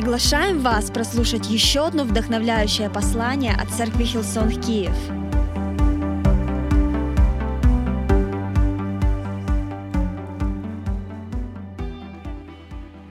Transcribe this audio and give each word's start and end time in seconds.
Приглашаем 0.00 0.60
вас 0.60 0.90
прослушать 0.90 1.50
еще 1.50 1.86
одно 1.86 2.04
вдохновляющее 2.04 2.88
послание 2.88 3.52
от 3.52 3.68
церкви 3.68 4.04
Hillsong 4.04 4.48
Киев. 4.48 4.96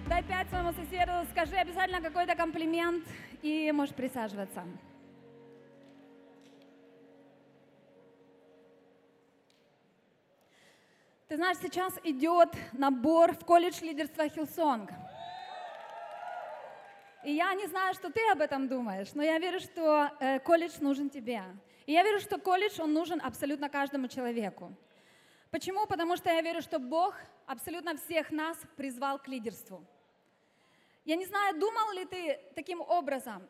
Дай 0.08 0.24
пять 0.24 0.50
своему 0.50 0.74
соседу, 0.74 1.12
скажи 1.30 1.58
обязательно 1.58 2.02
какой-то 2.02 2.36
комплимент 2.36 3.06
и 3.44 3.72
можешь 3.72 3.94
присаживаться. 3.94 4.64
Ты 11.28 11.36
знаешь, 11.36 11.58
сейчас 11.62 11.94
идет 12.04 12.50
набор 12.74 13.36
в 13.36 13.46
колледж 13.46 13.80
лидерства 13.84 14.28
Hillsong. 14.28 14.90
И 17.24 17.34
я 17.34 17.54
не 17.54 17.68
знаю, 17.68 17.94
что 17.94 18.10
ты 18.10 18.22
об 18.32 18.40
этом 18.40 18.68
думаешь, 18.70 19.14
но 19.14 19.22
я 19.22 19.38
верю, 19.40 19.60
что 19.60 20.10
э, 20.20 20.40
колледж 20.40 20.78
нужен 20.80 21.10
тебе. 21.10 21.44
И 21.86 21.92
я 21.92 22.04
верю, 22.04 22.20
что 22.20 22.38
колледж, 22.38 22.80
он 22.80 22.94
нужен 22.94 23.20
абсолютно 23.22 23.68
каждому 23.70 24.08
человеку. 24.08 24.74
Почему? 25.52 25.86
Потому 25.86 26.16
что 26.16 26.30
я 26.30 26.42
верю, 26.42 26.62
что 26.62 26.80
Бог 26.80 27.16
абсолютно 27.46 27.98
всех 27.98 28.32
нас 28.32 28.58
призвал 28.78 29.20
к 29.20 29.28
лидерству. 29.28 29.84
Я 31.04 31.16
не 31.18 31.26
знаю, 31.26 31.60
думал 31.60 31.92
ли 31.94 32.06
ты 32.06 32.40
таким 32.56 32.80
образом. 32.82 33.48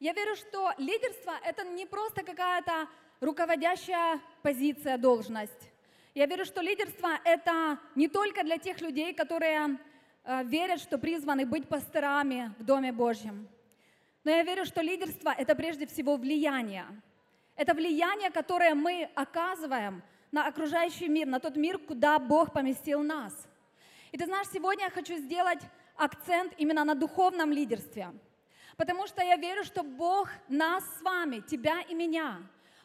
Я 0.00 0.12
верю, 0.14 0.34
что 0.34 0.72
лидерство– 0.78 1.32
это 1.44 1.64
не 1.64 1.84
просто 1.84 2.22
какая-то 2.22 2.88
руководящая 3.20 4.20
позиция, 4.42 4.96
должность. 4.96 5.70
Я 6.14 6.26
верю, 6.26 6.44
что 6.44 6.62
лидерство– 6.62 7.10
это 7.24 7.78
не 7.94 8.08
только 8.08 8.42
для 8.42 8.58
тех 8.58 8.80
людей, 8.80 9.12
которые 9.12 9.78
верят, 10.24 10.80
что 10.80 10.98
призваны 10.98 11.46
быть 11.46 11.68
пасторами 11.68 12.52
в 12.58 12.64
Доме 12.64 12.92
Божьем. 12.92 13.48
Но 14.24 14.30
я 14.30 14.42
верю, 14.44 14.64
что 14.64 14.80
лидерство– 14.80 15.34
это 15.38 15.54
прежде 15.54 15.86
всего 15.86 16.16
влияние. 16.16 16.86
Это 17.56 17.74
влияние, 17.74 18.30
которое 18.30 18.74
мы 18.74 19.10
оказываем 19.14 20.02
на 20.30 20.46
окружающий 20.46 21.08
мир, 21.08 21.26
на 21.26 21.40
тот 21.40 21.56
мир, 21.56 21.78
куда 21.78 22.18
Бог 22.18 22.52
поместил 22.52 23.02
нас. 23.02 23.48
И 24.12 24.18
ты 24.18 24.26
знаешь, 24.26 24.46
сегодня 24.52 24.84
я 24.84 24.90
хочу 24.90 25.16
сделать 25.16 25.60
акцент 25.96 26.54
именно 26.56 26.84
на 26.84 26.94
духовном 26.94 27.50
лидерстве. 27.50 28.10
Потому 28.76 29.06
что 29.06 29.22
я 29.22 29.36
верю, 29.36 29.64
что 29.64 29.82
Бог 29.82 30.30
нас 30.48 30.84
с 30.98 31.02
вами, 31.02 31.40
тебя 31.40 31.80
и 31.82 31.94
меня, 31.94 32.38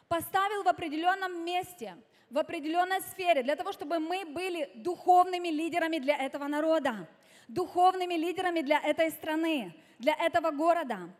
поставил 0.08 0.62
в 0.62 0.68
определенном 0.68 1.44
месте, 1.44 1.96
в 2.30 2.38
определенной 2.38 3.00
сфере, 3.00 3.42
для 3.42 3.56
того, 3.56 3.72
чтобы 3.72 3.98
мы 3.98 4.24
были 4.26 4.70
духовными 4.74 5.48
лидерами 5.48 5.98
для 5.98 6.16
этого 6.16 6.46
народа, 6.46 7.08
духовными 7.48 8.14
лидерами 8.14 8.60
для 8.60 8.78
этой 8.78 9.10
страны, 9.10 9.74
для 9.98 10.14
этого 10.14 10.50
города. 10.50 11.10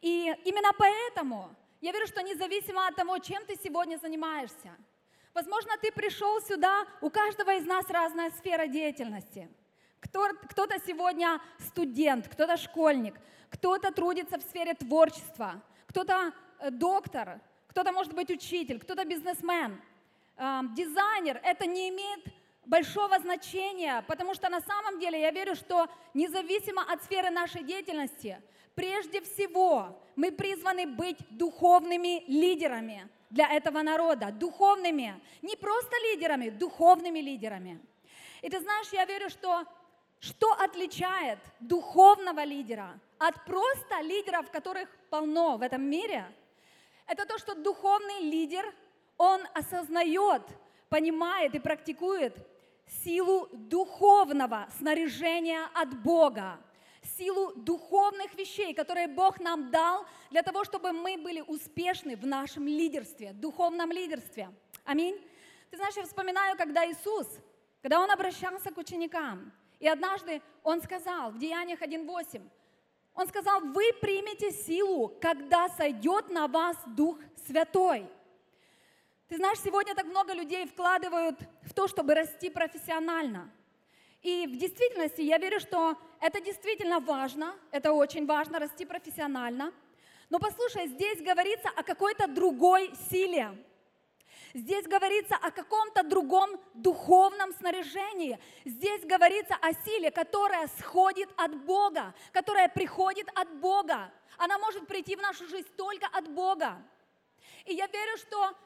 И 0.00 0.34
именно 0.44 0.72
поэтому 0.76 1.54
я 1.80 1.92
верю, 1.92 2.06
что 2.06 2.22
независимо 2.22 2.86
от 2.86 2.96
того, 2.96 3.18
чем 3.18 3.44
ты 3.46 3.56
сегодня 3.62 3.98
занимаешься, 3.98 4.76
возможно, 5.34 5.72
ты 5.80 5.92
пришел 5.92 6.40
сюда, 6.40 6.86
у 7.00 7.10
каждого 7.10 7.54
из 7.54 7.66
нас 7.66 7.88
разная 7.88 8.30
сфера 8.30 8.66
деятельности. 8.66 9.48
Кто, 10.00 10.28
кто-то 10.48 10.78
сегодня 10.86 11.40
студент, 11.58 12.26
кто-то 12.28 12.56
школьник, 12.56 13.14
кто-то 13.50 13.92
трудится 13.92 14.38
в 14.38 14.42
сфере 14.42 14.74
творчества, 14.74 15.62
кто-то 15.86 16.32
э, 16.60 16.70
доктор, 16.70 17.40
кто-то 17.68 17.92
может 17.92 18.14
быть 18.14 18.30
учитель, 18.30 18.80
кто-то 18.80 19.04
бизнесмен, 19.04 19.80
дизайнер. 20.74 21.40
Это 21.44 21.66
не 21.66 21.90
имеет 21.90 22.24
большого 22.70 23.18
значения, 23.18 24.04
потому 24.06 24.32
что 24.34 24.48
на 24.48 24.60
самом 24.60 25.00
деле 25.00 25.20
я 25.20 25.32
верю, 25.32 25.56
что 25.56 25.88
независимо 26.14 26.82
от 26.82 27.02
сферы 27.02 27.30
нашей 27.30 27.64
деятельности, 27.64 28.40
прежде 28.76 29.20
всего 29.20 30.00
мы 30.14 30.30
призваны 30.30 30.86
быть 30.86 31.18
духовными 31.30 32.22
лидерами 32.28 33.08
для 33.28 33.48
этого 33.52 33.82
народа, 33.82 34.30
духовными, 34.30 35.20
не 35.42 35.56
просто 35.56 35.96
лидерами, 36.10 36.50
духовными 36.50 37.18
лидерами. 37.18 37.80
И 38.40 38.48
ты 38.48 38.60
знаешь, 38.60 38.88
я 38.92 39.04
верю, 39.04 39.28
что 39.28 39.64
что 40.20 40.52
отличает 40.52 41.38
духовного 41.60 42.44
лидера 42.44 43.00
от 43.18 43.44
просто 43.46 44.00
лидеров, 44.02 44.50
которых 44.50 44.88
полно 45.08 45.56
в 45.56 45.62
этом 45.62 45.82
мире? 45.82 46.24
Это 47.06 47.26
то, 47.26 47.38
что 47.38 47.54
духовный 47.54 48.20
лидер, 48.30 48.64
он 49.16 49.40
осознает, 49.54 50.42
понимает 50.88 51.54
и 51.54 51.58
практикует 51.58 52.34
силу 53.04 53.48
духовного 53.52 54.68
снаряжения 54.78 55.68
от 55.74 56.02
Бога, 56.02 56.58
силу 57.16 57.52
духовных 57.54 58.34
вещей, 58.34 58.74
которые 58.74 59.08
Бог 59.08 59.40
нам 59.40 59.70
дал 59.70 60.04
для 60.30 60.42
того, 60.42 60.64
чтобы 60.64 60.92
мы 60.92 61.16
были 61.16 61.40
успешны 61.40 62.16
в 62.16 62.26
нашем 62.26 62.66
лидерстве, 62.66 63.32
духовном 63.32 63.90
лидерстве. 63.92 64.50
Аминь. 64.84 65.18
Ты 65.70 65.76
знаешь, 65.76 65.96
я 65.96 66.04
вспоминаю, 66.04 66.56
когда 66.56 66.84
Иисус, 66.90 67.26
когда 67.80 68.00
Он 68.00 68.10
обращался 68.10 68.70
к 68.70 68.78
ученикам, 68.78 69.52
и 69.78 69.88
однажды 69.88 70.42
Он 70.62 70.82
сказал 70.82 71.30
в 71.30 71.38
Деяниях 71.38 71.80
1.8, 71.80 72.42
Он 73.14 73.28
сказал, 73.28 73.60
вы 73.60 73.92
примете 74.00 74.50
силу, 74.50 75.08
когда 75.20 75.68
сойдет 75.70 76.28
на 76.28 76.48
вас 76.48 76.76
Дух 76.86 77.18
Святой. 77.46 78.06
Ты 79.30 79.36
знаешь, 79.36 79.60
сегодня 79.60 79.94
так 79.94 80.06
много 80.06 80.32
людей 80.32 80.66
вкладывают 80.66 81.38
в 81.62 81.72
то, 81.72 81.86
чтобы 81.86 82.14
расти 82.14 82.50
профессионально. 82.50 83.48
И 84.22 84.44
в 84.48 84.58
действительности 84.58 85.20
я 85.20 85.38
верю, 85.38 85.60
что 85.60 85.96
это 86.20 86.40
действительно 86.40 86.98
важно, 86.98 87.54
это 87.70 87.92
очень 87.92 88.26
важно, 88.26 88.58
расти 88.58 88.84
профессионально. 88.84 89.72
Но 90.30 90.40
послушай, 90.40 90.88
здесь 90.88 91.22
говорится 91.22 91.68
о 91.76 91.84
какой-то 91.84 92.26
другой 92.26 92.92
силе. 93.08 93.56
Здесь 94.52 94.88
говорится 94.88 95.36
о 95.36 95.52
каком-то 95.52 96.02
другом 96.02 96.60
духовном 96.74 97.52
снаряжении. 97.52 98.36
Здесь 98.64 99.04
говорится 99.04 99.54
о 99.62 99.72
силе, 99.84 100.10
которая 100.10 100.66
сходит 100.80 101.28
от 101.36 101.54
Бога, 101.54 102.14
которая 102.32 102.68
приходит 102.68 103.28
от 103.36 103.48
Бога. 103.60 104.12
Она 104.38 104.58
может 104.58 104.88
прийти 104.88 105.14
в 105.14 105.20
нашу 105.20 105.46
жизнь 105.46 105.68
только 105.76 106.08
от 106.08 106.26
Бога. 106.26 106.82
И 107.64 107.74
я 107.74 107.86
верю, 107.86 108.16
что 108.16 108.56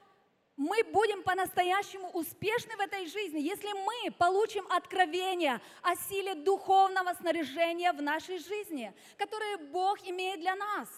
мы 0.57 0.85
будем 0.85 1.23
по-настоящему 1.23 2.11
успешны 2.11 2.77
в 2.77 2.81
этой 2.81 3.07
жизни, 3.07 3.41
если 3.41 3.73
мы 3.73 4.13
получим 4.13 4.65
откровение 4.71 5.61
о 5.83 5.97
силе 5.97 6.35
духовного 6.35 7.13
снаряжения 7.15 7.93
в 7.93 8.01
нашей 8.01 8.39
жизни, 8.39 8.93
которое 9.19 9.57
Бог 9.57 9.99
имеет 10.07 10.41
для 10.41 10.55
нас. 10.55 10.89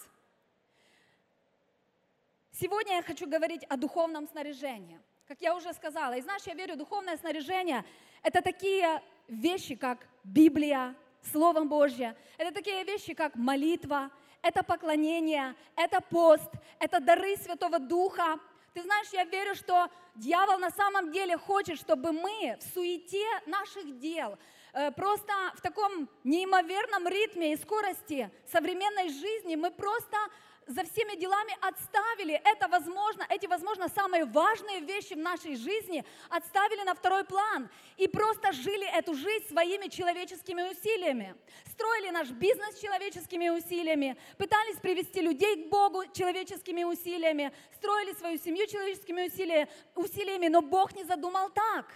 Сегодня 2.52 2.96
я 2.96 3.02
хочу 3.02 3.26
говорить 3.26 3.64
о 3.64 3.76
духовном 3.76 4.28
снаряжении. 4.28 5.00
Как 5.26 5.40
я 5.40 5.56
уже 5.56 5.72
сказала, 5.72 6.14
и 6.14 6.22
знаешь, 6.22 6.42
я 6.44 6.54
верю, 6.54 6.76
духовное 6.76 7.16
снаряжение– 7.16 7.84
это 8.22 8.42
такие 8.42 9.02
вещи, 9.28 9.74
как 9.74 10.06
Библия, 10.22 10.94
Слово 11.32 11.64
Божье, 11.64 12.16
это 12.38 12.52
такие 12.52 12.84
вещи, 12.84 13.14
как 13.14 13.34
молитва, 13.34 14.10
это 14.42 14.62
поклонение, 14.62 15.54
это 15.74 16.00
пост, 16.00 16.50
это 16.78 17.00
дары 17.00 17.36
Святого 17.36 17.78
Духа, 17.78 18.38
ты 18.76 18.82
знаешь, 18.82 19.08
я 19.12 19.24
верю, 19.24 19.54
что 19.54 19.88
дьявол 20.16 20.58
на 20.58 20.70
самом 20.70 21.10
деле 21.10 21.38
хочет, 21.38 21.78
чтобы 21.80 22.12
мы 22.12 22.58
в 22.60 22.74
суете 22.74 23.24
наших 23.46 23.98
дел, 23.98 24.36
э, 24.74 24.90
просто 24.90 25.32
в 25.54 25.62
таком 25.62 26.10
неимоверном 26.24 27.08
ритме 27.08 27.54
и 27.54 27.56
скорости 27.56 28.30
современной 28.44 29.08
жизни 29.08 29.56
мы 29.56 29.70
просто 29.70 30.18
за 30.66 30.82
всеми 30.82 31.16
делами 31.16 31.56
отставили 31.60 32.40
это 32.44 32.66
возможно, 32.68 33.24
эти, 33.28 33.46
возможно, 33.46 33.88
самые 33.88 34.24
важные 34.24 34.80
вещи 34.80 35.14
в 35.14 35.18
нашей 35.18 35.56
жизни 35.56 36.04
отставили 36.28 36.82
на 36.82 36.94
второй 36.94 37.24
план 37.24 37.68
и 37.96 38.08
просто 38.08 38.52
жили 38.52 38.86
эту 38.98 39.14
жизнь 39.14 39.46
своими 39.48 39.86
человеческими 39.86 40.62
усилиями. 40.62 41.36
Строили 41.70 42.10
наш 42.10 42.30
бизнес 42.30 42.80
человеческими 42.80 43.48
усилиями, 43.48 44.16
пытались 44.38 44.78
привести 44.78 45.20
людей 45.20 45.64
к 45.66 45.68
Богу 45.70 46.04
человеческими 46.12 46.82
усилиями, 46.82 47.52
строили 47.76 48.12
свою 48.14 48.38
семью 48.38 48.66
человеческими 48.66 49.68
усилиями, 49.94 50.48
но 50.48 50.62
Бог 50.62 50.94
не 50.94 51.04
задумал 51.04 51.50
так. 51.50 51.86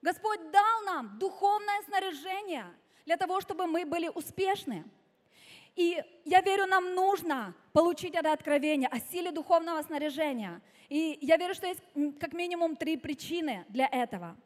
Господь 0.00 0.50
дал 0.50 0.82
нам 0.84 1.18
духовное 1.18 1.82
снаряжение 1.82 2.72
для 3.04 3.16
того, 3.18 3.40
чтобы 3.40 3.66
мы 3.66 3.84
были 3.84 4.08
успешны. 4.08 4.84
И 5.76 6.02
я 6.24 6.40
верю, 6.40 6.66
нам 6.66 6.94
нужно 6.94 7.54
получить 7.72 8.14
это 8.14 8.32
откровение 8.32 8.88
о 8.88 8.98
силе 8.98 9.30
духовного 9.30 9.82
снаряжения. 9.82 10.62
И 10.88 11.18
я 11.20 11.36
верю, 11.36 11.54
что 11.54 11.66
есть 11.66 11.82
как 12.18 12.32
минимум 12.32 12.76
три 12.76 12.96
причины 12.96 13.66
для 13.68 13.86
этого. 13.86 14.36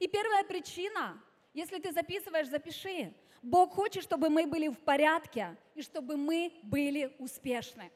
И 0.00 0.08
первая 0.08 0.42
причина, 0.44 1.22
если 1.54 1.78
ты 1.78 1.92
записываешь, 1.92 2.48
запиши. 2.48 3.14
Бог 3.42 3.72
хочет, 3.72 4.02
чтобы 4.02 4.28
мы 4.28 4.46
были 4.46 4.68
в 4.68 4.78
порядке 4.78 5.56
и 5.74 5.82
чтобы 5.82 6.16
мы 6.16 6.52
были 6.62 7.14
успешны. 7.18 7.90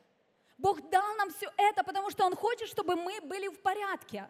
Бог 0.57 0.89
дал 0.89 1.17
нам 1.17 1.31
все 1.31 1.51
это, 1.57 1.83
потому 1.83 2.11
что 2.11 2.25
Он 2.25 2.35
хочет, 2.35 2.69
чтобы 2.69 2.95
мы 2.95 3.21
были 3.21 3.49
в 3.49 3.61
порядке. 3.61 4.29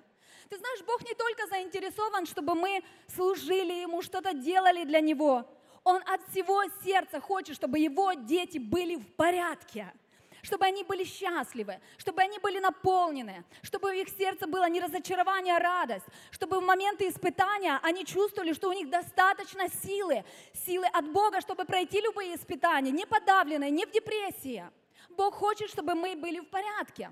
Ты 0.49 0.57
знаешь, 0.57 0.83
Бог 0.85 1.03
не 1.03 1.15
только 1.15 1.47
заинтересован, 1.47 2.27
чтобы 2.27 2.55
мы 2.55 2.83
служили 3.09 3.75
Ему, 3.75 4.03
что-то 4.03 4.33
делали 4.33 4.85
для 4.85 5.01
Него. 5.01 5.47
Он 5.85 6.03
от 6.07 6.21
всего 6.31 6.63
сердца 6.83 7.21
хочет, 7.21 7.57
чтобы 7.57 7.79
его 7.79 8.15
дети 8.15 8.59
были 8.59 8.97
в 8.97 9.15
порядке 9.15 9.93
чтобы 10.45 10.67
они 10.67 10.85
были 10.85 11.05
счастливы, 11.05 11.81
чтобы 11.97 12.21
они 12.21 12.39
были 12.39 12.59
наполнены, 12.59 13.45
чтобы 13.63 13.91
в 13.91 13.95
их 13.95 14.09
сердце 14.11 14.47
было 14.47 14.69
не 14.69 14.79
разочарование, 14.81 15.57
а 15.57 15.59
радость, 15.59 16.05
чтобы 16.31 16.61
в 16.61 16.63
моменты 16.63 17.09
испытания 17.09 17.81
они 17.83 18.05
чувствовали, 18.05 18.53
что 18.53 18.69
у 18.69 18.73
них 18.73 18.91
достаточно 18.91 19.69
силы, 19.83 20.23
силы 20.67 20.87
от 20.87 21.11
Бога, 21.11 21.41
чтобы 21.41 21.65
пройти 21.65 22.01
любые 22.01 22.37
испытания, 22.37 22.91
не 22.91 23.07
подавленные, 23.07 23.71
не 23.71 23.87
в 23.87 23.91
депрессии. 23.91 24.65
Бог 25.09 25.35
хочет, 25.35 25.71
чтобы 25.71 25.95
мы 25.95 26.15
были 26.15 26.41
в 26.41 26.49
порядке. 26.51 27.11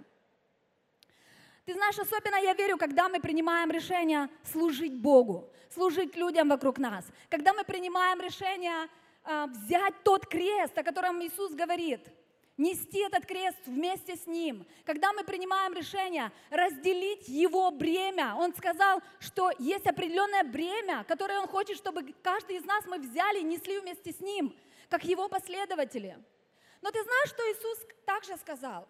Ты 1.65 1.75
знаешь, 1.75 1.99
особенно 1.99 2.37
я 2.37 2.55
верю, 2.55 2.77
когда 2.77 3.09
мы 3.09 3.21
принимаем 3.21 3.71
решение 3.71 4.29
служить 4.53 4.95
Богу, 4.95 5.51
служить 5.73 6.17
людям 6.17 6.49
вокруг 6.49 6.79
нас, 6.79 7.05
когда 7.29 7.53
мы 7.53 7.65
принимаем 7.65 8.21
решение 8.21 8.89
э, 9.25 9.47
взять 9.47 9.95
тот 10.03 10.27
крест, 10.27 10.77
о 10.77 10.83
котором 10.83 11.23
Иисус 11.23 11.53
говорит– 11.55 12.01
нести 12.57 12.99
этот 13.01 13.27
крест 13.27 13.59
вместе 13.67 14.17
с 14.17 14.27
Ним. 14.27 14.67
Когда 14.85 15.13
мы 15.13 15.25
принимаем 15.25 15.75
решение 15.75 16.31
разделить 16.51 17.29
Его 17.29 17.71
бремя, 17.71 18.35
Он 18.37 18.55
сказал, 18.55 19.03
что 19.19 19.51
есть 19.59 19.87
определенное 19.87 20.45
бремя, 20.45 21.05
которое 21.05 21.41
Он 21.41 21.49
хочет, 21.49 21.77
чтобы 21.77 22.15
каждый 22.23 22.57
из 22.57 22.65
нас 22.65 22.85
мы 22.87 22.99
взяли 22.99 23.41
и 23.41 23.45
несли 23.45 23.81
вместе 23.81 24.13
с 24.13 24.21
Ним, 24.21 24.57
как 24.89 25.05
Его 25.05 25.29
последователи. 25.29 26.17
Но 26.81 26.91
ты 26.91 27.03
знаешь, 27.03 27.29
что 27.29 27.43
Иисус 27.51 27.79
также 28.05 28.37
сказал? 28.37 28.89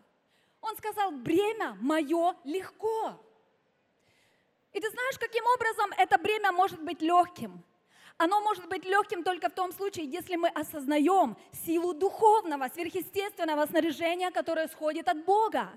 Он 0.62 0.76
сказал, 0.76 1.11
бремя 1.11 1.76
мое 1.81 2.35
легко. 2.44 3.20
И 4.73 4.81
ты 4.81 4.88
знаешь, 4.88 5.19
каким 5.19 5.44
образом 5.44 5.93
это 5.99 6.17
бремя 6.19 6.53
может 6.53 6.81
быть 6.82 7.03
легким? 7.03 7.62
Оно 8.17 8.41
может 8.41 8.69
быть 8.69 8.85
легким 8.85 9.25
только 9.25 9.49
в 9.49 9.55
том 9.55 9.73
случае, 9.73 10.06
если 10.06 10.37
мы 10.37 10.49
осознаем 10.49 11.37
силу 11.67 11.93
духовного, 11.93 12.69
сверхъестественного 12.69 13.67
снаряжения, 13.67 14.31
которое 14.31 14.69
сходит 14.69 15.09
от 15.09 15.25
Бога 15.25 15.69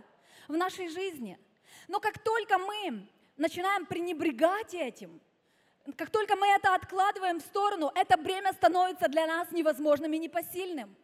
в 0.48 0.56
нашей 0.56 0.88
жизни. 0.90 1.40
Но 1.88 2.00
как 2.00 2.20
только 2.20 2.58
мы 2.60 3.08
начинаем 3.36 3.86
пренебрегать 3.86 4.74
этим, 4.76 5.20
как 5.98 6.10
только 6.10 6.36
мы 6.36 6.48
это 6.48 6.76
откладываем 6.76 7.40
в 7.40 7.44
сторону, 7.44 7.92
это 7.96 8.18
бремя 8.18 8.54
становится 8.54 9.08
для 9.08 9.26
нас 9.26 9.52
невозможным 9.52 10.14
и 10.14 10.20
непосильным. 10.20 10.96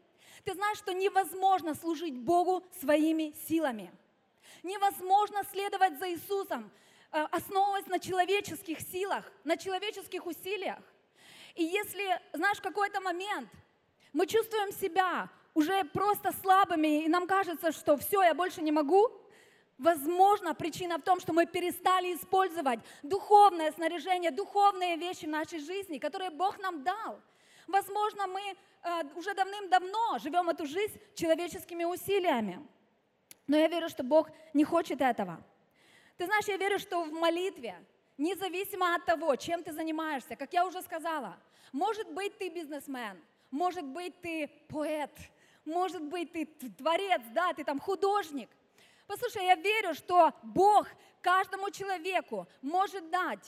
Ты 0.44 0.54
знаешь, 0.54 0.78
что 0.78 0.94
невозможно 0.94 1.76
служить 1.76 2.18
Богу 2.18 2.64
своими 2.80 3.34
силами. 3.48 3.92
Невозможно 4.64 5.44
следовать 5.52 6.00
за 6.00 6.12
Иисусом, 6.12 6.72
э, 7.12 7.24
основываясь 7.32 7.88
на 7.88 8.00
человеческих 8.00 8.80
силах, 8.82 9.32
на 9.44 9.58
человеческих 9.58 10.26
усилиях. 10.26 10.80
И 11.56 11.64
если, 11.64 12.20
знаешь, 12.34 12.58
в 12.58 12.62
какой-то 12.62 13.02
момент 13.02 13.50
мы 14.14 14.28
чувствуем 14.28 14.72
себя 14.72 15.30
уже 15.54 15.84
просто 15.86 16.32
слабыми, 16.42 17.04
и 17.04 17.10
нам 17.10 17.28
кажется, 17.28 17.72
что 17.72 17.98
все, 17.98 18.24
я 18.24 18.34
больше 18.34 18.62
не 18.62 18.72
могу, 18.72 19.12
возможно, 19.78 20.54
причина 20.54 20.98
в 20.98 21.02
том, 21.02 21.20
что 21.20 21.34
мы 21.34 21.46
перестали 21.46 22.16
использовать 22.16 22.80
духовное 23.04 23.72
снаряжение, 23.72 24.32
духовные 24.32 24.96
вещи 24.96 25.26
в 25.26 25.30
нашей 25.30 25.60
жизни, 25.60 25.98
которые 25.98 26.30
Бог 26.30 26.60
нам 26.60 26.84
дал. 26.84 27.20
Возможно, 27.72 28.28
мы 28.28 28.42
э, 28.42 29.04
уже 29.16 29.34
давным-давно 29.34 30.20
живем 30.20 30.50
эту 30.50 30.66
жизнь 30.66 31.00
человеческими 31.16 31.86
усилиями. 31.86 32.60
Но 33.48 33.58
я 33.58 33.68
верю, 33.68 33.90
что 33.90 34.04
Бог 34.04 34.30
не 34.54 34.64
хочет 34.64 35.02
этого. 35.02 35.42
Ты 36.18 36.26
знаешь, 36.26 36.46
я 36.46 36.58
верю, 36.58 36.80
что 36.80 37.04
в 37.04 37.12
молитве 37.12 37.76
независимо 38.18 38.96
от 38.96 39.06
того, 39.06 39.36
чем 39.36 39.64
ты 39.64 39.72
занимаешься, 39.72 40.36
как 40.36 40.54
я 40.54 40.66
уже 40.66 40.82
сказала, 40.82 41.38
может 41.72 42.12
быть 42.12 42.38
ты 42.38 42.50
бизнесмен, 42.50 43.18
может 43.50 43.86
быть 43.86 44.20
ты 44.22 44.50
поэт, 44.68 45.12
может 45.66 46.04
быть 46.04 46.32
ты 46.34 46.46
творец, 46.78 47.22
да, 47.34 47.54
ты 47.54 47.64
там 47.64 47.80
художник. 47.80 48.50
Послушай, 49.08 49.46
я 49.46 49.56
верю, 49.56 49.94
что 49.94 50.34
Бог 50.44 50.88
каждому 51.22 51.72
человеку 51.72 52.48
может 52.62 53.10
дать 53.10 53.46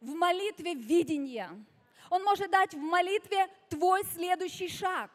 в 0.00 0.14
молитве 0.14 0.74
видение. 0.74 1.48
Он 2.12 2.22
может 2.24 2.50
дать 2.50 2.74
в 2.74 2.78
молитве 2.78 3.48
твой 3.70 4.04
следующий 4.04 4.68
шаг. 4.68 5.10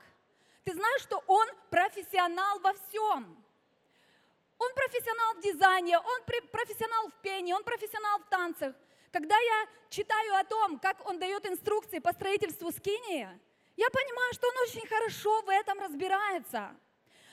Ты 0.63 0.73
знаешь, 0.73 1.03
что 1.03 1.23
Он 1.27 1.47
профессионал 1.69 2.59
во 2.59 2.73
всем. 2.73 3.37
Он 4.57 4.73
профессионал 4.73 5.35
в 5.35 5.41
дизайне, 5.41 5.99
он 5.99 6.23
профессионал 6.51 7.09
в 7.09 7.13
пении, 7.21 7.53
он 7.53 7.63
профессионал 7.63 8.17
в 8.17 8.29
танцах. 8.29 8.73
Когда 9.11 9.37
я 9.37 9.67
читаю 9.91 10.37
о 10.37 10.43
том, 10.43 10.79
как 10.79 11.07
он 11.07 11.19
дает 11.19 11.45
инструкции 11.45 11.99
по 11.99 12.11
строительству 12.13 12.71
скинии, 12.71 13.29
я 13.75 13.89
понимаю, 13.91 14.33
что 14.33 14.47
он 14.47 14.57
очень 14.63 14.87
хорошо 14.87 15.43
в 15.43 15.49
этом 15.49 15.79
разбирается. 15.79 16.75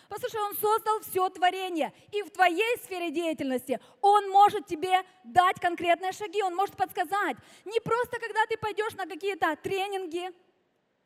Послушай, 0.09 0.41
он 0.41 0.55
создал 0.57 1.01
все 1.01 1.29
творение, 1.31 1.93
и 2.13 2.23
в 2.23 2.31
твоей 2.31 2.77
сфере 2.85 3.11
деятельности 3.11 3.81
он 4.01 4.29
может 4.31 4.67
тебе 4.67 5.03
дать 5.25 5.59
конкретные 5.61 6.13
шаги, 6.13 6.43
он 6.43 6.55
может 6.55 6.77
подсказать. 6.77 7.37
Не 7.65 7.81
просто, 7.81 8.19
когда 8.21 8.45
ты 8.47 8.57
пойдешь 8.57 8.95
на 8.95 9.07
какие-то 9.07 9.57
тренинги, 9.57 10.31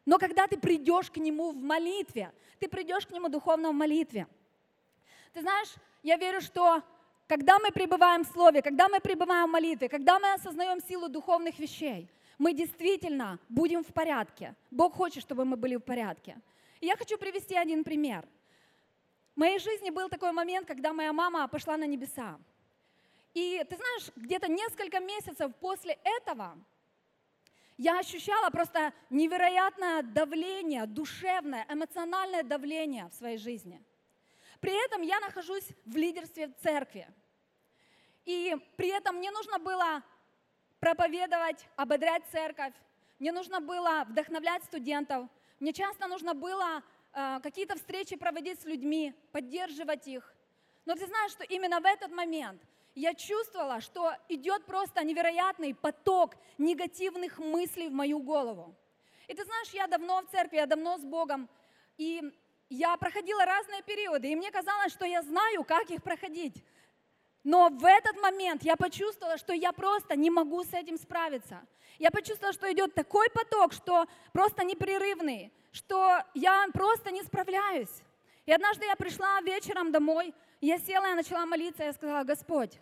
но 0.04 0.18
когда 0.18 0.46
ты 0.46 0.58
придешь 0.58 1.10
к 1.10 1.18
нему 1.18 1.52
в 1.52 1.56
молитве, 1.56 2.32
ты 2.58 2.68
придешь 2.68 3.06
к 3.06 3.10
нему 3.10 3.28
духовно 3.28 3.70
в 3.70 3.74
молитве. 3.74 4.26
Ты 5.32 5.42
знаешь, 5.42 5.74
я 6.02 6.16
верю, 6.16 6.40
что 6.40 6.82
когда 7.26 7.58
мы 7.58 7.70
пребываем 7.70 8.24
в 8.24 8.28
Слове, 8.28 8.62
когда 8.62 8.88
мы 8.88 9.00
пребываем 9.00 9.48
в 9.48 9.52
молитве, 9.52 9.88
когда 9.88 10.18
мы 10.18 10.32
осознаем 10.32 10.80
силу 10.80 11.08
духовных 11.08 11.58
вещей, 11.58 12.08
мы 12.38 12.54
действительно 12.54 13.38
будем 13.48 13.84
в 13.84 13.92
порядке. 13.92 14.54
Бог 14.70 14.94
хочет, 14.94 15.22
чтобы 15.22 15.44
мы 15.44 15.56
были 15.56 15.76
в 15.76 15.80
порядке. 15.80 16.40
И 16.80 16.86
я 16.86 16.96
хочу 16.96 17.18
привести 17.18 17.56
один 17.56 17.84
пример. 17.84 18.24
В 19.38 19.40
моей 19.40 19.60
жизни 19.60 19.90
был 19.90 20.08
такой 20.08 20.32
момент, 20.32 20.66
когда 20.66 20.92
моя 20.92 21.12
мама 21.12 21.46
пошла 21.46 21.76
на 21.76 21.86
небеса. 21.86 22.40
И 23.34 23.64
ты 23.70 23.76
знаешь, 23.76 24.10
где-то 24.16 24.48
несколько 24.48 24.98
месяцев 24.98 25.54
после 25.60 25.96
этого 26.02 26.58
я 27.76 28.00
ощущала 28.00 28.50
просто 28.50 28.92
невероятное 29.10 30.02
давление, 30.02 30.86
душевное, 30.86 31.64
эмоциональное 31.70 32.42
давление 32.42 33.08
в 33.08 33.14
своей 33.14 33.38
жизни– 33.38 33.80
при 34.60 34.72
этом 34.84 35.02
я 35.02 35.20
нахожусь 35.20 35.68
в 35.84 35.96
лидерстве 35.96 36.48
церкви. 36.62 37.08
И 38.24 38.56
при 38.76 38.88
этом 38.88 39.16
мне 39.16 39.30
нужно 39.30 39.58
было 39.58 40.02
проповедовать, 40.80 41.66
ободрять 41.76 42.24
церковь, 42.30 42.74
мне 43.18 43.32
нужно 43.32 43.60
было 43.60 44.04
вдохновлять 44.08 44.64
студентов, 44.64 45.28
мне 45.60 45.72
часто 45.72 46.06
нужно 46.06 46.34
было 46.34 46.82
какие-то 47.42 47.76
встречи 47.76 48.16
проводить 48.16 48.60
с 48.60 48.64
людьми, 48.64 49.14
поддерживать 49.32 50.06
их. 50.06 50.34
Но 50.84 50.94
ты 50.94 51.06
знаешь, 51.06 51.32
что 51.32 51.44
именно 51.44 51.80
в 51.80 51.84
этот 51.84 52.10
момент 52.10 52.62
я 52.94 53.14
чувствовала, 53.14 53.80
что 53.80 54.14
идет 54.28 54.64
просто 54.64 55.04
невероятный 55.04 55.74
поток 55.74 56.36
негативных 56.58 57.38
мыслей 57.38 57.88
в 57.88 57.92
мою 57.92 58.20
голову. 58.20 58.74
И 59.26 59.34
ты 59.34 59.44
знаешь, 59.44 59.70
я 59.70 59.86
давно 59.86 60.22
в 60.22 60.30
церкви, 60.30 60.56
я 60.56 60.66
давно 60.66 60.96
с 60.98 61.04
Богом, 61.04 61.48
и 61.96 62.22
я 62.70 62.96
проходила 62.96 63.44
разные 63.44 63.82
периоды, 63.82 64.28
и 64.30 64.36
мне 64.36 64.50
казалось, 64.50 64.92
что 64.92 65.04
я 65.04 65.22
знаю, 65.22 65.64
как 65.64 65.90
их 65.90 66.02
проходить. 66.02 66.64
Но 67.44 67.68
в 67.70 67.84
этот 67.84 68.20
момент 68.20 68.62
я 68.62 68.76
почувствовала, 68.76 69.38
что 69.38 69.52
я 69.52 69.72
просто 69.72 70.16
не 70.16 70.30
могу 70.30 70.64
с 70.64 70.72
этим 70.72 70.98
справиться. 70.98 71.60
Я 71.98 72.10
почувствовала, 72.10 72.52
что 72.52 72.70
идет 72.72 72.94
такой 72.94 73.28
поток, 73.30 73.72
что 73.72 74.06
просто 74.32 74.64
непрерывный, 74.64 75.52
что 75.72 76.18
я 76.34 76.66
просто 76.72 77.10
не 77.10 77.22
справляюсь. 77.22 78.02
И 78.46 78.52
однажды 78.52 78.86
я 78.86 78.96
пришла 78.96 79.40
вечером 79.42 79.92
домой, 79.92 80.34
я 80.60 80.78
села, 80.78 81.06
я 81.06 81.14
начала 81.14 81.46
молиться, 81.46 81.84
я 81.84 81.92
сказала, 81.92 82.24
Господь, 82.24 82.78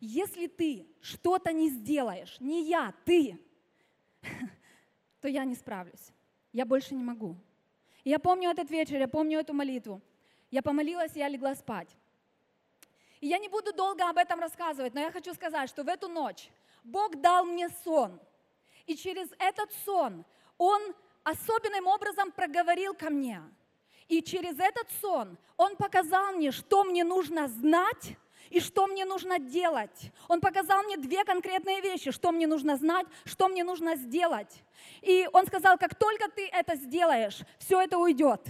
если 0.00 0.46
ты 0.46 0.86
что-то 1.02 1.52
не 1.52 1.68
сделаешь, 1.68 2.36
не 2.40 2.64
я, 2.64 2.94
ты, 3.04 3.38
то 5.20 5.28
я 5.28 5.44
не 5.44 5.54
справлюсь. 5.54 6.12
Я 6.52 6.64
больше 6.64 6.94
не 6.94 7.04
могу. 7.04 7.36
И 8.02 8.10
я 8.10 8.18
помню 8.18 8.50
этот 8.50 8.70
вечер, 8.70 8.98
я 8.98 9.08
помню 9.08 9.38
эту 9.38 9.52
молитву. 9.52 10.00
Я 10.50 10.62
помолилась, 10.62 11.14
и 11.14 11.20
я 11.20 11.28
легла 11.28 11.54
спать. 11.54 11.94
И 13.20 13.28
я 13.28 13.38
не 13.38 13.48
буду 13.48 13.72
долго 13.72 14.08
об 14.08 14.16
этом 14.16 14.40
рассказывать, 14.40 14.94
но 14.94 15.00
я 15.00 15.10
хочу 15.10 15.34
сказать, 15.34 15.68
что 15.68 15.84
в 15.84 15.88
эту 15.88 16.08
ночь 16.08 16.50
Бог 16.82 17.20
дал 17.20 17.44
мне 17.44 17.68
сон. 17.84 18.18
И 18.86 18.96
через 18.96 19.28
этот 19.38 19.70
сон 19.84 20.24
Он 20.56 20.94
особенным 21.22 21.86
образом 21.86 22.32
проговорил 22.32 22.94
ко 22.94 23.10
мне. 23.10 23.42
И 24.08 24.22
через 24.22 24.58
этот 24.58 24.88
сон 25.00 25.36
Он 25.56 25.76
показал 25.76 26.32
мне, 26.32 26.50
что 26.50 26.84
мне 26.84 27.04
нужно 27.04 27.46
знать 27.48 28.16
и 28.48 28.58
что 28.58 28.86
мне 28.86 29.04
нужно 29.04 29.38
делать. 29.38 30.12
Он 30.26 30.40
показал 30.40 30.82
мне 30.82 30.96
две 30.96 31.24
конкретные 31.24 31.80
вещи, 31.80 32.10
что 32.10 32.32
мне 32.32 32.46
нужно 32.46 32.76
знать, 32.76 33.06
что 33.24 33.48
мне 33.48 33.64
нужно 33.64 33.96
сделать. 33.96 34.64
И 35.02 35.28
он 35.32 35.46
сказал, 35.46 35.78
как 35.78 35.94
только 35.94 36.28
ты 36.30 36.48
это 36.48 36.74
сделаешь, 36.74 37.40
все 37.58 37.80
это 37.80 37.98
уйдет. 37.98 38.40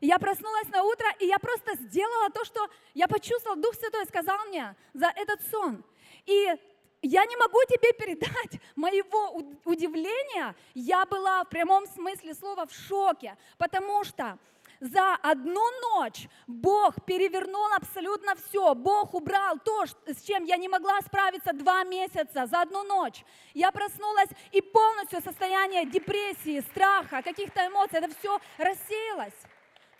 Я 0.00 0.18
проснулась 0.18 0.68
на 0.68 0.82
утро, 0.82 1.06
и 1.18 1.26
я 1.26 1.38
просто 1.38 1.76
сделала 1.76 2.30
то, 2.30 2.44
что 2.44 2.68
я 2.94 3.06
почувствовала, 3.06 3.60
Дух 3.60 3.74
Святой 3.74 4.06
сказал 4.06 4.38
мне 4.46 4.74
за 4.94 5.12
этот 5.14 5.40
сон. 5.50 5.84
И 6.24 6.54
я 7.02 7.24
не 7.26 7.36
могу 7.36 7.58
тебе 7.68 7.92
передать 7.92 8.60
моего 8.76 9.42
удивления. 9.64 10.54
Я 10.74 11.04
была 11.06 11.44
в 11.44 11.48
прямом 11.48 11.86
смысле 11.86 12.34
слова 12.34 12.66
в 12.66 12.72
шоке, 12.72 13.36
потому 13.58 14.04
что 14.04 14.38
за 14.80 15.14
одну 15.16 15.62
ночь 15.92 16.26
Бог 16.46 17.04
перевернул 17.04 17.66
абсолютно 17.76 18.34
все. 18.34 18.74
Бог 18.74 19.12
убрал 19.12 19.58
то, 19.58 19.84
с 19.84 20.22
чем 20.22 20.44
я 20.44 20.56
не 20.56 20.68
могла 20.68 21.00
справиться 21.02 21.52
два 21.52 21.84
месяца 21.84 22.46
за 22.46 22.62
одну 22.62 22.82
ночь. 22.84 23.22
Я 23.52 23.70
проснулась 23.72 24.30
и 24.52 24.62
полностью 24.62 25.20
состояние 25.20 25.84
депрессии, 25.84 26.60
страха, 26.70 27.20
каких-то 27.22 27.66
эмоций, 27.66 27.98
это 27.98 28.08
все 28.18 28.38
рассеялось. 28.56 29.34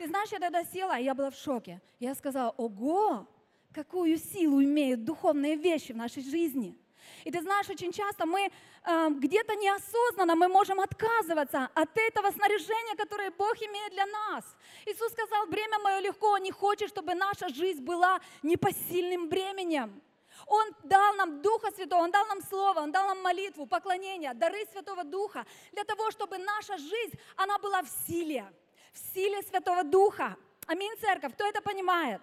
Ты 0.01 0.07
знаешь, 0.07 0.33
я 0.33 0.39
тогда 0.39 0.65
села, 0.65 0.99
и 0.99 1.05
я 1.05 1.15
была 1.15 1.29
в 1.29 1.35
шоке. 1.35 1.79
Я 1.99 2.15
сказала, 2.15 2.55
ого, 2.57 3.27
какую 3.75 4.17
силу 4.17 4.63
имеют 4.63 5.05
духовные 5.05 5.57
вещи 5.57 5.93
в 5.93 5.97
нашей 5.97 6.23
жизни. 6.23 6.75
И 7.25 7.31
ты 7.31 7.43
знаешь, 7.43 7.69
очень 7.69 7.93
часто 7.93 8.25
мы 8.25 8.41
э, 8.47 9.09
где-то 9.11 9.55
неосознанно 9.57 10.37
мы 10.37 10.49
можем 10.49 10.81
отказываться 10.81 11.69
от 11.75 11.91
этого 11.99 12.31
снаряжения, 12.31 12.97
которое 12.97 13.31
Бог 13.31 13.55
имеет 13.59 13.93
для 13.93 14.07
нас. 14.07 14.57
Иисус 14.87 15.13
сказал, 15.13 15.47
бремя 15.49 15.79
мое 15.81 16.01
легко, 16.01 16.31
Он 16.31 16.43
не 16.43 16.51
хочет, 16.51 16.89
чтобы 16.89 17.15
наша 17.15 17.51
жизнь 17.51 17.83
была 17.85 18.23
непосильным 18.43 19.29
бременем. 19.29 20.01
Он 20.47 20.67
дал 20.85 21.15
нам 21.17 21.43
Духа 21.43 21.73
Святого, 21.73 22.05
Он 22.05 22.11
дал 22.11 22.27
нам 22.27 22.41
Слово, 22.49 22.81
Он 22.81 22.91
дал 22.91 23.07
нам 23.07 23.21
молитву, 23.21 23.67
поклонение, 23.67 24.33
дары 24.33 24.65
Святого 24.73 25.05
Духа, 25.05 25.45
для 25.73 25.85
того, 25.85 26.11
чтобы 26.11 26.39
наша 26.39 26.79
жизнь, 26.79 27.19
она 27.37 27.59
была 27.59 27.83
в 27.83 27.89
силе, 28.07 28.51
в 28.93 29.15
силе 29.15 29.43
Святого 29.43 29.85
Духа. 29.85 30.37
Аминь, 30.67 30.93
церковь, 31.01 31.35
кто 31.35 31.47
это 31.47 31.61
понимает? 31.63 32.21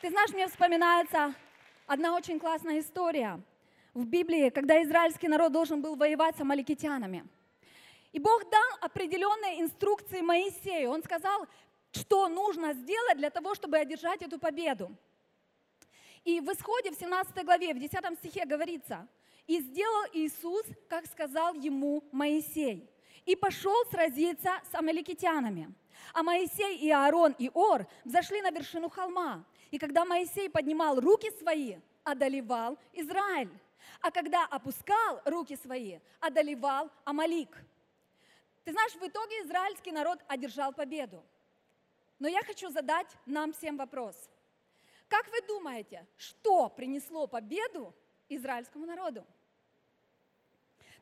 Ты 0.00 0.10
знаешь, 0.10 0.30
мне 0.30 0.46
вспоминается 0.48 1.34
одна 1.86 2.14
очень 2.14 2.38
классная 2.38 2.80
история 2.80 3.40
в 3.94 4.04
Библии, 4.04 4.50
когда 4.50 4.82
израильский 4.82 5.28
народ 5.28 5.52
должен 5.52 5.80
был 5.80 5.96
воевать 5.96 6.36
с 6.36 6.40
амаликитянами. 6.40 7.26
И 8.12 8.18
Бог 8.18 8.48
дал 8.50 8.78
определенные 8.80 9.60
инструкции 9.60 10.20
Моисею. 10.20 10.90
Он 10.90 11.02
сказал, 11.02 11.46
что 11.92 12.28
нужно 12.28 12.72
сделать 12.72 13.16
для 13.16 13.30
того, 13.30 13.54
чтобы 13.54 13.78
одержать 13.78 14.22
эту 14.22 14.38
победу. 14.38 14.94
И 16.24 16.40
в 16.40 16.52
исходе, 16.52 16.90
в 16.90 16.94
17 16.94 17.44
главе, 17.44 17.72
в 17.72 17.78
10 17.78 18.18
стихе 18.18 18.44
говорится, 18.44 19.06
«И 19.46 19.60
сделал 19.60 20.04
Иисус, 20.12 20.66
как 20.88 21.06
сказал 21.06 21.54
ему 21.54 22.02
Моисей, 22.10 22.90
и 23.26 23.36
пошел 23.36 23.76
сразиться 23.90 24.62
с 24.70 24.74
амаликитянами. 24.74 25.74
А 26.14 26.22
Моисей 26.22 26.78
и 26.78 26.90
Аарон 26.90 27.34
и 27.38 27.50
Ор 27.52 27.86
взошли 28.04 28.40
на 28.40 28.50
вершину 28.50 28.88
холма, 28.88 29.44
и 29.70 29.78
когда 29.78 30.04
Моисей 30.04 30.48
поднимал 30.48 31.00
руки 31.00 31.30
свои, 31.38 31.76
одолевал 32.04 32.78
Израиль. 32.92 33.50
А 34.00 34.10
когда 34.10 34.44
опускал 34.46 35.20
руки 35.24 35.56
свои, 35.56 35.98
одолевал 36.20 36.90
Амалик. 37.04 37.50
Ты 38.64 38.72
знаешь, 38.72 38.94
в 38.94 39.06
итоге 39.06 39.42
израильский 39.42 39.92
народ 39.92 40.18
одержал 40.28 40.72
победу. 40.72 41.22
Но 42.18 42.28
я 42.28 42.42
хочу 42.42 42.70
задать 42.70 43.08
нам 43.26 43.52
всем 43.52 43.76
вопрос. 43.76 44.16
Как 45.08 45.26
вы 45.28 45.40
думаете, 45.46 46.06
что 46.16 46.68
принесло 46.68 47.26
победу 47.26 47.94
израильскому 48.28 48.86
народу? 48.86 49.24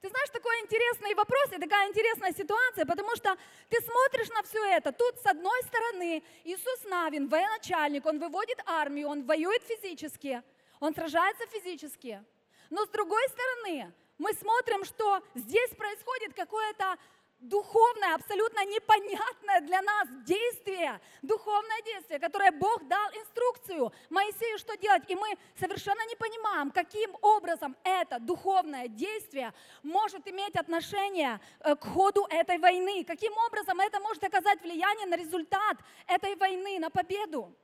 Ты 0.04 0.10
знаешь, 0.10 0.28
такой 0.28 0.60
интересный 0.60 1.14
вопрос 1.14 1.46
и 1.52 1.58
такая 1.58 1.88
интересная 1.88 2.34
ситуация, 2.34 2.84
потому 2.84 3.16
что 3.16 3.34
ты 3.70 3.80
смотришь 3.80 4.28
на 4.28 4.42
все 4.42 4.62
это. 4.76 4.92
Тут 4.92 5.18
с 5.22 5.24
одной 5.24 5.62
стороны 5.62 6.22
Иисус 6.44 6.84
Навин, 6.84 7.26
военачальник, 7.26 8.04
он 8.04 8.18
выводит 8.18 8.58
армию, 8.66 9.08
он 9.08 9.24
воюет 9.24 9.62
физически, 9.62 10.42
он 10.78 10.94
сражается 10.94 11.46
физически. 11.46 12.22
Но 12.68 12.84
с 12.84 12.90
другой 12.90 13.26
стороны, 13.30 13.94
мы 14.18 14.34
смотрим, 14.34 14.84
что 14.84 15.22
здесь 15.34 15.70
происходит 15.70 16.34
какое-то 16.34 16.98
духовное, 17.48 18.14
абсолютно 18.14 18.64
непонятное 18.64 19.60
для 19.60 19.82
нас 19.82 20.08
действие, 20.24 21.00
духовное 21.22 21.82
действие, 21.82 22.18
которое 22.18 22.50
Бог 22.52 22.86
дал 22.88 23.10
инструкцию 23.10 23.92
Моисею, 24.10 24.58
что 24.58 24.76
делать. 24.76 25.04
И 25.08 25.14
мы 25.14 25.36
совершенно 25.58 26.06
не 26.06 26.16
понимаем, 26.16 26.70
каким 26.70 27.14
образом 27.20 27.76
это 27.84 28.18
духовное 28.18 28.88
действие 28.88 29.52
может 29.82 30.26
иметь 30.28 30.56
отношение 30.56 31.40
э, 31.60 31.76
к 31.76 31.84
ходу 31.84 32.26
этой 32.30 32.58
войны, 32.58 33.04
каким 33.04 33.32
образом 33.46 33.80
это 33.80 34.00
может 34.00 34.24
оказать 34.24 34.60
влияние 34.62 35.06
на 35.06 35.16
результат 35.16 35.76
этой 36.06 36.34
войны, 36.36 36.78
на 36.78 36.90
победу. 36.90 37.54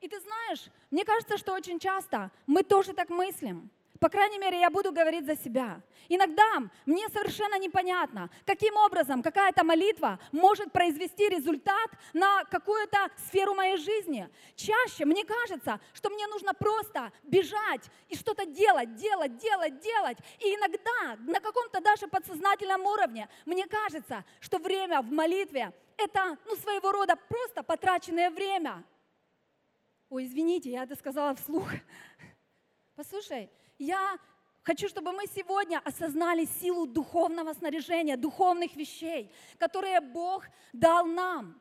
И 0.00 0.08
ты 0.08 0.20
знаешь, 0.20 0.66
мне 0.90 1.04
кажется, 1.04 1.38
что 1.38 1.52
очень 1.52 1.78
часто 1.78 2.30
мы 2.46 2.62
тоже 2.62 2.92
так 2.92 3.08
мыслим. 3.08 3.70
По 4.00 4.08
крайней 4.08 4.38
мере, 4.38 4.60
я 4.60 4.70
буду 4.70 4.92
говорить 4.92 5.26
за 5.26 5.36
себя. 5.36 5.80
Иногда 6.08 6.44
мне 6.84 7.08
совершенно 7.08 7.58
непонятно, 7.58 8.30
каким 8.44 8.76
образом 8.76 9.22
какая-то 9.22 9.64
молитва 9.64 10.18
может 10.32 10.72
произвести 10.72 11.28
результат 11.28 11.90
на 12.12 12.44
какую-то 12.44 12.98
сферу 13.26 13.54
моей 13.54 13.76
жизни. 13.76 14.28
Чаще 14.54 15.04
мне 15.04 15.24
кажется, 15.24 15.80
что 15.92 16.10
мне 16.10 16.26
нужно 16.26 16.52
просто 16.54 17.12
бежать 17.22 17.90
и 18.08 18.16
что-то 18.16 18.46
делать, 18.46 18.94
делать, 18.96 19.36
делать, 19.38 19.80
делать. 19.80 20.18
И 20.38 20.54
иногда 20.54 21.16
на 21.30 21.40
каком-то 21.40 21.80
даже 21.80 22.06
подсознательном 22.08 22.84
уровне 22.84 23.28
мне 23.44 23.66
кажется, 23.66 24.24
что 24.40 24.58
время 24.58 25.02
в 25.02 25.10
молитве 25.10 25.72
это 25.96 26.36
ну, 26.44 26.56
своего 26.56 26.92
рода 26.92 27.16
просто 27.16 27.62
потраченное 27.62 28.30
время. 28.30 28.84
Ой, 30.08 30.24
извините, 30.24 30.70
я 30.70 30.84
это 30.84 30.94
сказала 30.94 31.34
вслух. 31.34 31.68
Послушай, 32.94 33.50
я 33.78 34.18
хочу, 34.62 34.88
чтобы 34.88 35.12
мы 35.12 35.26
сегодня 35.26 35.80
осознали 35.84 36.44
силу 36.44 36.86
духовного 36.86 37.52
снаряжения, 37.52 38.16
духовных 38.16 38.74
вещей, 38.76 39.32
которые 39.58 40.00
Бог 40.00 40.44
дал 40.72 41.06
нам. 41.06 41.60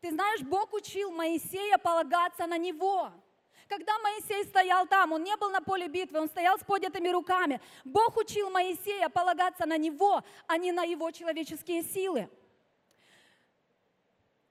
Ты 0.00 0.10
знаешь, 0.10 0.42
Бог 0.42 0.72
учил 0.72 1.10
Моисея 1.10 1.78
полагаться 1.78 2.46
на 2.46 2.58
Него. 2.58 3.10
Когда 3.68 3.98
Моисей 3.98 4.44
стоял 4.44 4.86
там, 4.86 5.12
он 5.12 5.24
не 5.24 5.36
был 5.36 5.50
на 5.50 5.60
поле 5.60 5.88
битвы, 5.88 6.20
он 6.20 6.28
стоял 6.28 6.56
с 6.58 6.62
поднятыми 6.62 7.08
руками. 7.08 7.60
Бог 7.84 8.16
учил 8.16 8.48
Моисея 8.50 9.08
полагаться 9.08 9.66
на 9.66 9.76
Него, 9.76 10.22
а 10.46 10.56
не 10.56 10.70
на 10.70 10.84
его 10.84 11.10
человеческие 11.10 11.82
силы. 11.82 12.28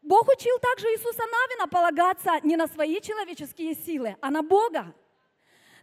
Бог 0.01 0.27
учил 0.27 0.59
также 0.59 0.87
Иисуса 0.87 1.23
Навина 1.23 1.67
полагаться 1.67 2.39
не 2.43 2.57
на 2.57 2.67
свои 2.67 2.99
человеческие 2.99 3.73
силы, 3.73 4.17
а 4.21 4.29
на 4.29 4.43
Бога. 4.43 4.93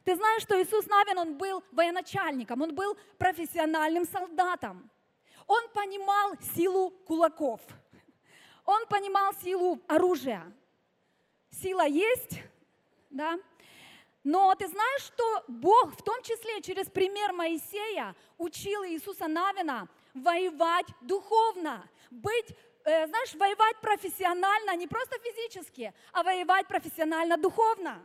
Ты 0.05 0.17
знаешь, 0.17 0.43
что 0.43 0.61
Иисус 0.61 0.87
Навин, 0.87 1.19
он 1.19 1.39
был 1.39 1.63
военачальником, 1.71 2.63
он 2.63 2.75
был 2.75 2.97
профессиональным 3.19 4.05
солдатом. 4.05 4.91
Он 5.47 5.69
понимал 5.69 6.35
силу 6.55 6.91
кулаков. 6.91 7.61
Он 8.65 8.87
понимал 8.87 9.33
силу 9.35 9.81
оружия. 9.89 10.53
Сила 11.51 11.87
есть, 11.87 12.41
да? 13.11 13.39
Но 14.25 14.55
ты 14.55 14.69
знаешь, 14.69 15.03
что 15.03 15.45
Бог, 15.49 15.99
в 15.99 16.03
том 16.03 16.23
числе 16.23 16.63
через 16.63 16.87
пример 16.89 17.33
Моисея, 17.33 18.15
учил 18.39 18.85
Иисуса 18.85 19.27
Навина 19.27 19.89
воевать 20.15 20.87
духовно, 21.01 21.89
быть 22.11 22.55
э, 22.85 23.07
знаешь, 23.07 23.35
воевать 23.35 23.81
профессионально, 23.81 24.77
не 24.77 24.87
просто 24.87 25.19
физически, 25.19 25.93
а 26.13 26.23
воевать 26.23 26.69
профессионально 26.69 27.37
духовно. 27.37 28.03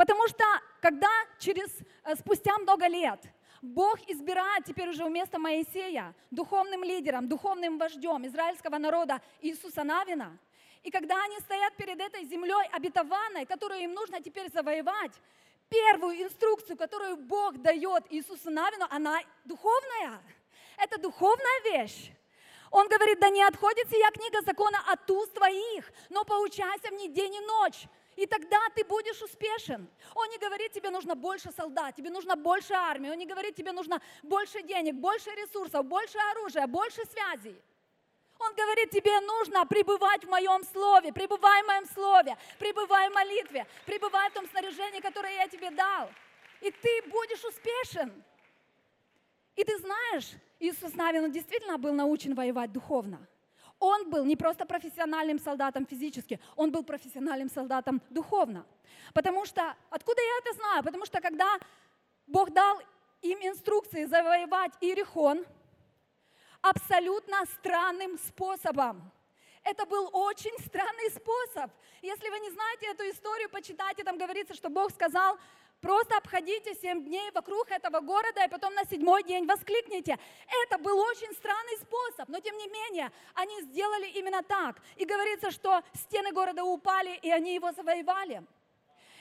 Потому 0.00 0.26
что 0.28 0.44
когда 0.80 1.10
через, 1.38 1.68
э, 2.04 2.16
спустя 2.16 2.56
много 2.56 2.86
лет 2.86 3.20
Бог 3.60 3.98
избирает 4.08 4.64
теперь 4.64 4.88
уже 4.88 5.04
вместо 5.04 5.38
Моисея 5.38 6.14
духовным 6.30 6.82
лидером, 6.82 7.28
духовным 7.28 7.76
вождем 7.76 8.26
израильского 8.26 8.78
народа 8.78 9.20
Иисуса 9.42 9.84
Навина, 9.84 10.38
и 10.82 10.90
когда 10.90 11.22
они 11.22 11.38
стоят 11.40 11.76
перед 11.76 12.00
этой 12.00 12.24
землей 12.24 12.66
обетованной, 12.72 13.44
которую 13.44 13.82
им 13.82 13.92
нужно 13.92 14.22
теперь 14.22 14.50
завоевать, 14.50 15.12
первую 15.68 16.22
инструкцию, 16.22 16.78
которую 16.78 17.18
Бог 17.18 17.58
дает 17.58 18.04
Иисусу 18.08 18.50
Навину, 18.50 18.86
она 18.88 19.20
духовная. 19.44 20.22
Это 20.78 20.98
духовная 20.98 21.60
вещь. 21.64 22.10
Он 22.70 22.88
говорит, 22.88 23.20
да 23.20 23.28
не 23.28 23.42
отходит 23.42 23.90
сия 23.90 24.10
книга 24.12 24.40
закона 24.46 24.78
от 24.86 25.10
уст 25.10 25.34
твоих, 25.34 25.92
но 26.08 26.24
поучайся 26.24 26.88
в 26.88 26.92
ней 26.92 27.08
день 27.08 27.34
и 27.34 27.40
ночь, 27.40 27.86
и 28.20 28.26
тогда 28.26 28.58
ты 28.74 28.84
будешь 28.84 29.22
успешен. 29.22 29.88
Он 30.14 30.28
не 30.28 30.36
говорит, 30.36 30.72
тебе 30.72 30.90
нужно 30.90 31.14
больше 31.14 31.50
солдат, 31.52 31.96
тебе 31.96 32.10
нужно 32.10 32.36
больше 32.36 32.74
армии. 32.74 33.08
Он 33.08 33.16
не 33.16 33.24
говорит, 33.24 33.54
тебе 33.54 33.72
нужно 33.72 33.98
больше 34.22 34.62
денег, 34.62 34.94
больше 34.96 35.30
ресурсов, 35.30 35.86
больше 35.86 36.18
оружия, 36.32 36.66
больше 36.66 37.00
связей. 37.06 37.56
Он 38.38 38.54
говорит, 38.54 38.90
тебе 38.90 39.20
нужно 39.20 39.64
пребывать 39.64 40.22
в 40.24 40.28
моем 40.28 40.62
слове, 40.64 41.14
пребывай 41.14 41.62
в 41.62 41.66
моем 41.66 41.86
слове, 41.86 42.36
пребывай 42.58 43.08
в 43.08 43.14
молитве, 43.14 43.66
пребывай 43.86 44.28
в 44.28 44.34
том 44.34 44.46
снаряжении, 44.50 45.00
которое 45.00 45.36
я 45.36 45.48
тебе 45.48 45.70
дал. 45.70 46.10
И 46.60 46.70
ты 46.70 47.02
будешь 47.08 47.44
успешен. 47.44 48.22
И 49.56 49.64
ты 49.64 49.78
знаешь, 49.78 50.30
Иисус 50.58 50.92
Навин, 50.94 51.24
он 51.24 51.32
действительно 51.32 51.78
был 51.78 51.94
научен 51.94 52.34
воевать 52.34 52.70
духовно. 52.70 53.26
Он 53.80 54.10
был 54.10 54.24
не 54.24 54.36
просто 54.36 54.64
профессиональным 54.66 55.40
солдатом 55.40 55.86
физически, 55.86 56.38
он 56.54 56.70
был 56.70 56.84
профессиональным 56.84 57.48
солдатом 57.48 58.00
духовно. 58.10 58.64
Потому 59.14 59.44
что, 59.46 59.74
откуда 59.90 60.20
я 60.22 60.38
это 60.38 60.58
знаю? 60.58 60.84
Потому 60.84 61.04
что 61.06 61.20
когда 61.20 61.58
Бог 62.26 62.52
дал 62.52 62.80
им 63.22 63.38
инструкции 63.40 64.04
завоевать 64.04 64.72
Иерихон 64.80 65.44
абсолютно 66.62 67.44
странным 67.46 68.18
способом. 68.18 69.10
Это 69.62 69.84
был 69.86 70.08
очень 70.12 70.56
странный 70.64 71.10
способ. 71.10 71.70
Если 72.02 72.28
вы 72.28 72.38
не 72.38 72.50
знаете 72.50 72.86
эту 72.86 73.08
историю, 73.10 73.50
почитайте, 73.50 74.04
там 74.04 74.16
говорится, 74.16 74.54
что 74.54 74.70
Бог 74.70 74.90
сказал, 74.90 75.38
просто 75.80 76.16
обходите 76.16 76.74
семь 76.74 77.04
дней 77.04 77.30
вокруг 77.32 77.70
этого 77.70 78.00
города, 78.00 78.44
и 78.44 78.48
потом 78.48 78.74
на 78.74 78.84
седьмой 78.84 79.22
день 79.24 79.46
воскликните. 79.46 80.18
Это 80.64 80.78
был 80.78 80.98
очень 80.98 81.32
странный 81.34 81.76
способ, 81.78 82.28
но 82.28 82.40
тем 82.40 82.56
не 82.56 82.68
менее, 82.68 83.10
они 83.34 83.62
сделали 83.62 84.08
именно 84.08 84.42
так. 84.42 84.80
И 84.96 85.04
говорится, 85.04 85.50
что 85.50 85.82
стены 85.94 86.32
города 86.32 86.64
упали, 86.64 87.16
и 87.22 87.30
они 87.30 87.54
его 87.54 87.72
завоевали. 87.72 88.42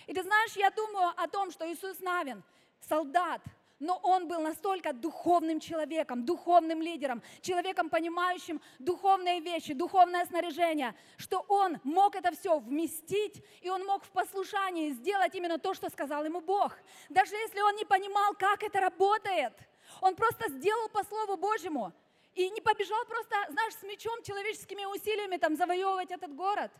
И 0.07 0.13
ты 0.13 0.23
знаешь, 0.23 0.53
я 0.53 0.71
думаю 0.71 1.13
о 1.15 1.27
том, 1.27 1.51
что 1.51 1.71
Иисус 1.71 1.99
Навин, 1.99 2.43
солдат, 2.87 3.41
но 3.79 3.97
он 4.03 4.27
был 4.27 4.41
настолько 4.41 4.93
духовным 4.93 5.59
человеком, 5.59 6.25
духовным 6.25 6.81
лидером, 6.81 7.21
человеком, 7.41 7.89
понимающим 7.89 8.61
духовные 8.77 9.39
вещи, 9.39 9.73
духовное 9.73 10.25
снаряжение, 10.25 10.95
что 11.17 11.45
он 11.47 11.79
мог 11.83 12.15
это 12.15 12.31
все 12.31 12.59
вместить, 12.59 13.43
и 13.61 13.69
он 13.69 13.85
мог 13.85 14.03
в 14.03 14.09
послушании 14.11 14.91
сделать 14.91 15.33
именно 15.35 15.57
то, 15.57 15.73
что 15.73 15.89
сказал 15.89 16.25
ему 16.25 16.41
Бог. 16.41 16.77
Даже 17.09 17.35
если 17.35 17.61
он 17.61 17.75
не 17.75 17.85
понимал, 17.85 18.33
как 18.33 18.63
это 18.63 18.79
работает, 18.79 19.53
он 20.01 20.15
просто 20.15 20.49
сделал 20.49 20.89
по 20.89 21.03
Слову 21.03 21.37
Божьему 21.37 21.93
и 22.35 22.49
не 22.49 22.61
побежал 22.61 23.03
просто, 23.05 23.35
знаешь, 23.49 23.73
с 23.75 23.83
мечом, 23.83 24.21
человеческими 24.23 24.85
усилиями 24.85 25.37
там 25.37 25.55
завоевывать 25.55 26.11
этот 26.11 26.35
город. 26.35 26.71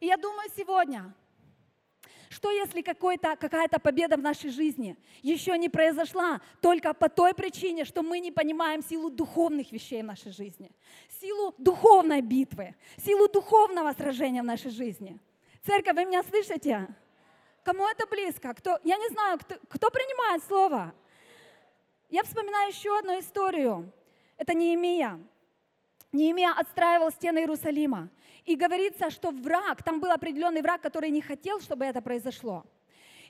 И 0.00 0.06
я 0.06 0.16
думаю 0.16 0.48
сегодня, 0.56 1.14
что 2.32 2.50
если 2.50 2.80
какая-то 2.80 3.78
победа 3.78 4.16
в 4.16 4.22
нашей 4.22 4.50
жизни 4.50 4.96
еще 5.20 5.56
не 5.58 5.68
произошла 5.68 6.40
только 6.62 6.94
по 6.94 7.10
той 7.10 7.34
причине, 7.34 7.84
что 7.84 8.02
мы 8.02 8.20
не 8.20 8.32
понимаем 8.32 8.82
силу 8.82 9.10
духовных 9.10 9.70
вещей 9.70 10.02
в 10.02 10.06
нашей 10.06 10.32
жизни, 10.32 10.70
силу 11.20 11.54
духовной 11.58 12.22
битвы, 12.22 12.74
силу 12.96 13.28
духовного 13.28 13.92
сражения 13.92 14.42
в 14.42 14.46
нашей 14.46 14.70
жизни? 14.70 15.18
Церковь, 15.66 15.94
вы 15.94 16.06
меня 16.06 16.22
слышите? 16.22 16.88
Кому 17.64 17.86
это 17.86 18.06
близко? 18.06 18.54
Кто, 18.54 18.78
я 18.82 18.96
не 18.96 19.08
знаю, 19.08 19.38
кто, 19.38 19.56
кто 19.68 19.90
принимает 19.90 20.42
слово? 20.44 20.94
Я 22.08 22.22
вспоминаю 22.24 22.70
еще 22.70 22.98
одну 22.98 23.20
историю. 23.20 23.92
Это 24.38 24.54
Неемия. 24.54 25.20
Неемия 26.12 26.52
отстраивал 26.52 27.10
стены 27.10 27.40
Иерусалима. 27.40 28.08
И 28.44 28.56
говорится, 28.56 29.10
что 29.10 29.30
враг, 29.30 29.82
там 29.82 30.00
был 30.00 30.10
определенный 30.10 30.62
враг, 30.62 30.80
который 30.80 31.10
не 31.10 31.20
хотел, 31.20 31.60
чтобы 31.60 31.84
это 31.84 32.00
произошло. 32.02 32.64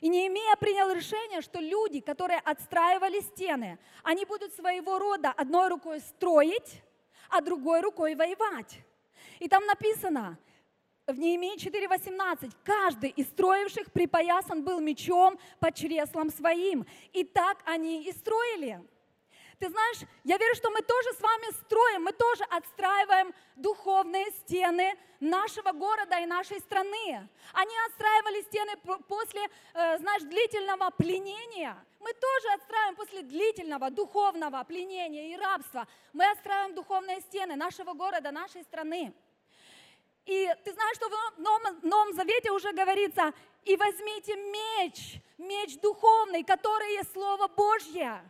И 0.01 0.09
Неемия 0.09 0.55
принял 0.57 0.91
решение, 0.91 1.41
что 1.41 1.59
люди, 1.59 2.01
которые 2.01 2.39
отстраивали 2.39 3.21
стены, 3.21 3.79
они 4.03 4.25
будут 4.25 4.53
своего 4.53 4.99
рода 4.99 5.31
одной 5.31 5.69
рукой 5.69 6.01
строить, 6.01 6.81
а 7.29 7.41
другой 7.41 7.81
рукой 7.81 8.15
воевать. 8.15 8.79
И 9.39 9.47
там 9.47 9.65
написано, 9.65 10.37
в 11.07 11.17
Неемии 11.19 11.57
4.18, 11.57 12.51
каждый 12.63 13.09
из 13.11 13.27
строивших 13.27 13.91
припоясан 13.91 14.63
был 14.63 14.79
мечом 14.79 15.37
по 15.59 15.71
чреслам 15.71 16.29
своим. 16.29 16.85
И 17.11 17.23
так 17.23 17.57
они 17.65 18.03
и 18.03 18.11
строили. 18.11 18.81
Ты 19.63 19.69
знаешь, 19.69 19.99
я 20.25 20.37
верю, 20.37 20.55
что 20.55 20.69
мы 20.71 20.81
тоже 20.81 21.13
с 21.13 21.21
вами 21.21 21.49
строим, 21.53 22.03
мы 22.03 22.11
тоже 22.11 22.43
отстраиваем 22.49 23.33
духовные 23.55 24.29
стены 24.31 24.93
нашего 25.21 25.71
города 25.71 26.19
и 26.19 26.25
нашей 26.25 26.59
страны. 26.59 27.29
Они 27.53 27.73
отстраивали 27.87 28.41
стены 28.41 28.75
после, 29.07 29.41
э, 29.73 29.97
знаешь, 29.99 30.23
длительного 30.23 30.89
пленения. 30.89 31.77
Мы 32.01 32.11
тоже 32.11 32.49
отстраиваем 32.55 32.95
после 32.97 33.21
длительного 33.21 33.89
духовного 33.89 34.61
пленения 34.65 35.33
и 35.33 35.37
рабства. 35.37 35.87
Мы 36.11 36.29
отстраиваем 36.29 36.75
духовные 36.75 37.21
стены 37.21 37.55
нашего 37.55 37.93
города, 37.93 38.31
нашей 38.31 38.63
страны. 38.63 39.13
И 40.25 40.53
ты 40.65 40.73
знаешь, 40.73 40.97
что 40.97 41.07
в 41.07 41.39
Новом, 41.39 41.79
Новом 41.83 42.13
Завете 42.13 42.51
уже 42.51 42.73
говорится, 42.73 43.33
и 43.63 43.77
возьмите 43.77 44.35
меч, 44.35 45.21
меч 45.37 45.79
духовный, 45.79 46.43
который 46.43 46.95
есть 46.95 47.13
Слово 47.13 47.47
Божье. 47.47 48.21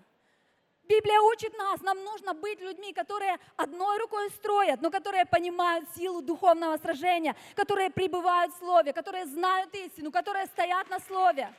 Библия 0.85 1.19
учит 1.21 1.57
нас, 1.57 1.81
нам 1.81 2.03
нужно 2.03 2.33
быть 2.33 2.59
людьми, 2.59 2.93
которые 2.93 3.37
одной 3.55 3.99
рукой 3.99 4.29
строят, 4.31 4.81
но 4.81 4.91
которые 4.91 5.25
понимают 5.25 5.87
силу 5.95 6.21
духовного 6.21 6.77
сражения, 6.77 7.35
которые 7.55 7.89
пребывают 7.89 8.53
в 8.53 8.57
Слове, 8.57 8.91
которые 8.91 9.25
знают 9.25 9.73
истину, 9.75 10.11
которые 10.11 10.45
стоят 10.47 10.89
на 10.89 10.99
Слове, 10.99 11.53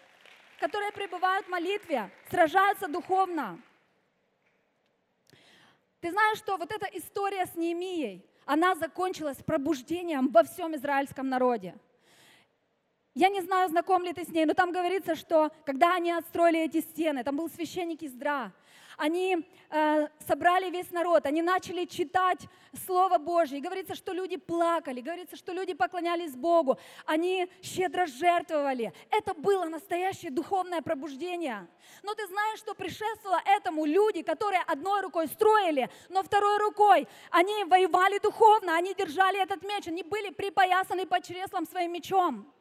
которые 0.61 0.93
пребывают 0.93 1.47
в 1.47 1.49
молитве, 1.49 2.11
сражаются 2.31 2.87
духовно. 2.87 3.59
Ты 6.01 6.11
знаешь, 6.11 6.37
что 6.37 6.59
вот 6.59 6.71
эта 6.71 6.87
история 6.93 7.47
с 7.47 7.55
Неемией, 7.55 8.23
она 8.45 8.75
закончилась 8.75 9.39
пробуждением 9.39 10.29
во 10.29 10.43
всем 10.43 10.77
израильском 10.77 11.31
народе. 11.31 11.75
Я 13.15 13.29
не 13.29 13.41
знаю, 13.43 13.69
знаком 13.69 14.03
ли 14.03 14.13
ты 14.13 14.25
с 14.25 14.29
ней, 14.29 14.45
но 14.45 14.55
там 14.55 14.73
говорится, 14.73 15.15
что 15.15 15.53
когда 15.65 15.95
они 15.95 16.11
отстроили 16.11 16.61
эти 16.61 16.81
стены, 16.81 17.23
там 17.23 17.37
был 17.37 17.49
священник 17.49 18.03
Издра, 18.03 18.53
они 18.97 19.47
э, 19.71 20.09
собрали 20.27 20.69
весь 20.71 20.91
народ, 20.91 21.27
они 21.27 21.41
начали 21.41 21.85
читать 21.85 22.41
Слово 22.87 23.19
Божье. 23.19 23.59
И 23.59 23.61
говорится, 23.61 23.95
что 23.95 24.13
люди 24.13 24.37
плакали, 24.37 25.01
говорится, 25.01 25.37
что 25.37 25.53
люди 25.53 25.75
поклонялись 25.75 26.35
Богу, 26.35 26.77
они 27.07 27.49
щедро 27.63 28.07
жертвовали. 28.07 28.93
Это 29.11 29.35
было 29.35 29.67
настоящее 29.67 30.33
духовное 30.33 30.83
пробуждение. 30.83 31.69
Но 32.03 32.15
ты 32.15 32.27
знаешь, 32.27 32.59
что 32.59 32.75
предшествовало 32.75 33.41
этому 33.47 33.85
люди, 33.85 34.23
которые 34.23 34.63
одной 34.63 35.03
рукой 35.03 35.29
строили, 35.29 35.89
но 36.09 36.25
второй 36.25 36.59
рукой 36.59 37.07
они 37.31 37.65
воевали 37.65 38.19
духовно, 38.19 38.75
они 38.77 38.93
держали 38.95 39.41
этот 39.41 39.63
меч, 39.63 39.87
они 39.87 40.03
были 40.03 40.31
припоясаны 40.31 41.07
под 41.07 41.25
чреслом 41.25 41.67
своим 41.67 41.93
мечом. 41.93 42.54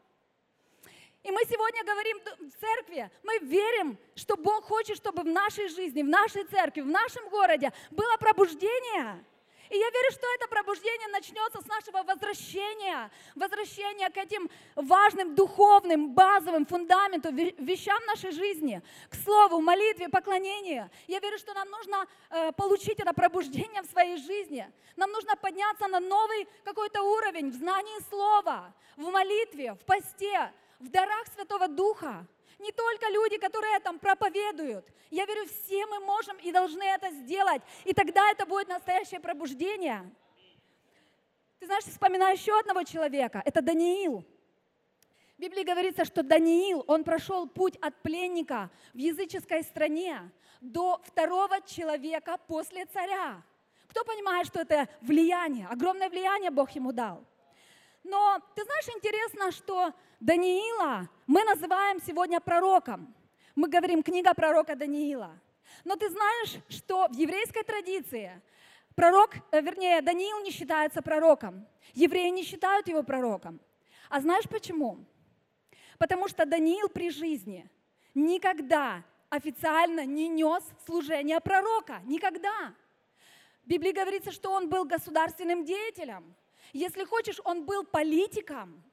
И 1.24 1.32
мы 1.32 1.40
сегодня 1.50 1.84
говорим 1.86 2.20
в 2.20 2.60
церкви, 2.60 3.10
мы 3.24 3.38
верим, 3.40 3.98
что 4.14 4.36
Бог 4.36 4.66
хочет, 4.66 4.98
чтобы 4.98 5.24
в 5.24 5.28
нашей 5.28 5.70
жизни, 5.70 6.04
в 6.04 6.10
нашей 6.10 6.44
церкви, 6.44 6.82
в 6.82 6.88
нашем 6.88 7.30
городе 7.30 7.72
было 7.92 8.18
пробуждение. 8.18 9.24
И 9.70 9.78
я 9.78 9.90
верю, 9.90 10.12
что 10.12 10.28
это 10.36 10.48
пробуждение 10.50 11.08
начнется 11.08 11.62
с 11.62 11.66
нашего 11.66 12.04
возвращения, 12.04 13.10
возвращения 13.36 14.10
к 14.10 14.18
этим 14.18 14.50
важным 14.76 15.34
духовным, 15.34 16.14
базовым 16.14 16.66
фундаментам, 16.66 17.36
вещам 17.36 17.98
нашей 18.06 18.32
жизни, 18.32 18.82
к 19.10 19.16
слову, 19.16 19.62
молитве, 19.62 20.10
поклонению. 20.10 20.92
Я 21.08 21.20
верю, 21.20 21.40
что 21.40 21.54
нам 21.54 21.70
нужно 21.70 22.06
э, 22.30 22.52
получить 22.52 23.00
это 23.00 23.14
пробуждение 23.14 23.82
в 23.82 23.86
своей 23.86 24.18
жизни. 24.18 24.70
Нам 24.98 25.10
нужно 25.10 25.38
подняться 25.38 25.88
на 25.88 26.02
новый 26.02 26.48
какой-то 26.66 27.02
уровень 27.02 27.50
в 27.50 27.56
знании 27.56 28.00
слова, 28.10 28.74
в 28.98 29.10
молитве, 29.10 29.74
в 29.74 29.86
посте, 29.86 30.52
в 30.80 30.90
дарах 30.90 31.28
Святого 31.34 31.68
Духа. 31.68 32.26
Не 32.60 32.72
только 32.72 33.10
люди, 33.10 33.38
которые 33.38 33.80
там 33.80 34.00
проповедуют. 34.00 34.86
Я 35.10 35.26
верю, 35.26 35.46
все 35.48 35.86
мы 35.86 36.00
можем 36.00 36.38
и 36.38 36.52
должны 36.52 36.84
это 36.84 37.10
сделать. 37.12 37.62
И 37.84 37.94
тогда 37.94 38.32
это 38.32 38.46
будет 38.46 38.68
настоящее 38.68 39.20
пробуждение. 39.20 40.10
Ты 41.60 41.66
знаешь, 41.66 41.84
вспоминаю 41.86 42.36
еще 42.36 42.58
одного 42.60 42.84
человека. 42.84 43.42
Это 43.46 43.62
Даниил. 43.62 44.26
В 45.38 45.42
Библии 45.42 45.64
говорится, 45.64 46.06
что 46.06 46.24
Даниил, 46.24 46.84
он 46.88 47.04
прошел 47.04 47.48
путь 47.48 47.76
от 47.82 48.02
пленника 48.02 48.70
в 48.94 48.98
языческой 48.98 49.64
стране 49.64 50.32
до 50.62 51.02
второго 51.04 51.62
человека 51.62 52.38
после 52.48 52.86
царя. 52.86 53.42
Кто 53.88 54.04
понимает, 54.06 54.48
что 54.48 54.62
это 54.62 54.88
влияние, 55.02 55.68
огромное 55.68 56.10
влияние 56.10 56.50
Бог 56.50 56.72
ему 56.72 56.92
дал? 56.92 57.26
Но 58.04 58.40
ты 58.56 58.64
знаешь, 58.64 58.90
интересно, 58.90 59.52
что 59.52 59.94
Даниила 60.20 61.10
мы 61.26 61.44
называем 61.44 62.02
сегодня 62.02 62.40
пророком. 62.40 63.14
Мы 63.56 63.68
говорим 63.68 64.04
книга 64.04 64.34
пророка 64.34 64.76
Даниила. 64.76 65.40
Но 65.84 65.96
ты 65.96 66.10
знаешь, 66.10 66.58
что 66.70 67.08
в 67.08 67.14
еврейской 67.14 67.64
традиции 67.64 68.42
пророк, 68.96 69.36
э, 69.52 69.62
вернее, 69.62 70.02
Даниил 70.02 70.42
не 70.42 70.52
считается 70.52 71.02
пророком. 71.02 71.66
Евреи 71.94 72.30
не 72.30 72.44
считают 72.44 72.88
его 72.88 73.04
пророком. 73.04 73.60
А 74.10 74.20
знаешь 74.20 74.48
почему? 74.50 75.06
Потому 75.98 76.28
что 76.28 76.46
Даниил 76.46 76.90
при 76.90 77.10
жизни 77.10 77.70
никогда 78.14 79.04
официально 79.30 80.06
не 80.06 80.28
нес 80.28 80.64
служение 80.86 81.40
пророка. 81.40 82.02
Никогда. 82.06 82.74
В 83.64 83.68
Библии 83.68 83.92
говорится, 83.92 84.32
что 84.32 84.52
он 84.52 84.70
был 84.70 84.84
государственным 84.86 85.64
деятелем. 85.64 86.36
Если 86.74 87.06
хочешь, 87.06 87.40
он 87.44 87.66
был 87.66 87.84
политиком. 87.84 88.84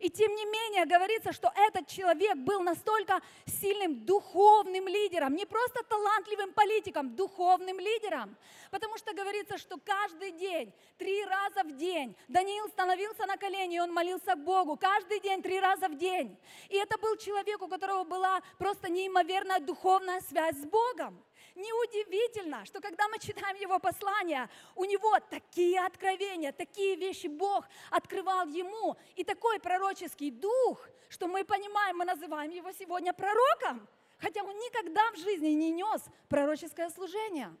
И 0.00 0.10
тем 0.10 0.34
не 0.34 0.44
менее 0.44 0.84
говорится, 0.84 1.32
что 1.32 1.50
этот 1.54 1.86
человек 1.86 2.36
был 2.36 2.60
настолько 2.60 3.22
сильным 3.46 4.04
духовным 4.04 4.86
лидером, 4.88 5.34
не 5.34 5.46
просто 5.46 5.82
талантливым 5.84 6.52
политиком, 6.52 7.14
духовным 7.16 7.78
лидером. 7.78 8.36
Потому 8.70 8.98
что 8.98 9.14
говорится, 9.14 9.56
что 9.56 9.78
каждый 9.78 10.32
день, 10.32 10.74
три 10.98 11.24
раза 11.24 11.62
в 11.62 11.76
день, 11.76 12.14
Даниил 12.28 12.68
становился 12.68 13.24
на 13.24 13.36
колени, 13.36 13.76
и 13.76 13.80
он 13.80 13.92
молился 13.92 14.36
Богу. 14.36 14.76
Каждый 14.76 15.20
день, 15.20 15.40
три 15.40 15.60
раза 15.60 15.88
в 15.88 15.96
день. 15.96 16.36
И 16.68 16.76
это 16.76 16.98
был 16.98 17.16
человек, 17.16 17.62
у 17.62 17.68
которого 17.68 18.04
была 18.04 18.42
просто 18.58 18.90
неимоверная 18.90 19.60
духовная 19.60 20.20
связь 20.22 20.56
с 20.56 20.66
Богом. 20.66 21.24
Неудивительно, 21.54 22.64
что 22.64 22.80
когда 22.80 23.08
мы 23.08 23.18
читаем 23.18 23.56
его 23.56 23.78
послание, 23.78 24.48
у 24.74 24.84
него 24.84 25.18
такие 25.30 25.80
откровения, 25.80 26.52
такие 26.52 26.96
вещи 26.96 27.28
Бог 27.28 27.66
открывал 27.90 28.46
ему, 28.48 28.96
и 29.14 29.24
такой 29.24 29.60
пророческий 29.60 30.30
дух, 30.30 30.88
что 31.08 31.28
мы 31.28 31.44
понимаем, 31.44 31.98
мы 31.98 32.04
называем 32.04 32.50
его 32.50 32.72
сегодня 32.72 33.12
пророком, 33.12 33.86
хотя 34.18 34.42
он 34.42 34.56
никогда 34.56 35.12
в 35.12 35.16
жизни 35.16 35.48
не 35.48 35.70
нес 35.70 36.02
пророческое 36.28 36.90
служение. 36.90 37.54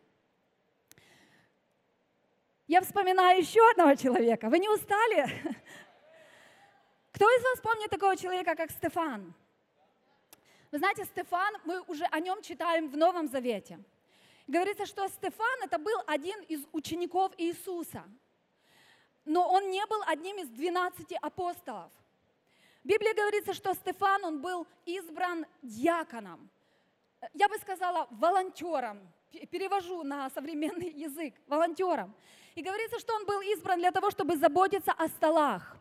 Я 2.66 2.80
вспоминаю 2.80 3.38
еще 3.38 3.60
одного 3.70 3.94
человека. 3.94 4.48
Вы 4.48 4.58
не 4.58 4.68
устали? 4.68 5.26
Кто 7.12 7.26
из 7.26 7.42
вас 7.44 7.60
помнит 7.60 7.90
такого 7.90 8.16
человека, 8.16 8.56
как 8.56 8.70
Стефан? 8.70 9.34
Вы 10.74 10.78
знаете, 10.78 11.04
Стефан, 11.04 11.54
мы 11.64 11.82
уже 11.82 12.04
о 12.06 12.18
нем 12.18 12.42
читаем 12.42 12.88
в 12.88 12.96
Новом 12.96 13.28
Завете. 13.28 13.78
Говорится, 14.48 14.86
что 14.86 15.06
Стефан 15.06 15.62
это 15.62 15.78
был 15.78 15.96
один 16.04 16.40
из 16.48 16.66
учеников 16.72 17.30
Иисуса, 17.38 18.02
но 19.24 19.48
он 19.48 19.70
не 19.70 19.86
был 19.86 20.02
одним 20.04 20.36
из 20.38 20.48
12 20.48 21.12
апостолов. 21.22 21.92
В 22.82 22.88
Библии 22.88 23.14
говорится, 23.14 23.54
что 23.54 23.72
Стефан, 23.72 24.24
он 24.24 24.42
был 24.42 24.66
избран 24.84 25.46
диаконом. 25.62 26.50
Я 27.34 27.48
бы 27.48 27.56
сказала, 27.58 28.08
волонтером. 28.10 28.98
Перевожу 29.52 30.02
на 30.02 30.28
современный 30.30 30.90
язык. 30.90 31.34
Волонтером. 31.46 32.12
И 32.56 32.62
говорится, 32.62 32.98
что 32.98 33.14
он 33.14 33.26
был 33.26 33.40
избран 33.42 33.78
для 33.78 33.92
того, 33.92 34.10
чтобы 34.10 34.36
заботиться 34.36 34.90
о 34.90 35.06
столах. 35.06 35.76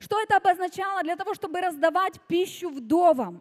Что 0.00 0.20
это 0.20 0.36
обозначало? 0.36 1.02
Для 1.02 1.16
того, 1.16 1.32
чтобы 1.32 1.62
раздавать 1.62 2.20
пищу 2.28 2.68
вдовам. 2.68 3.40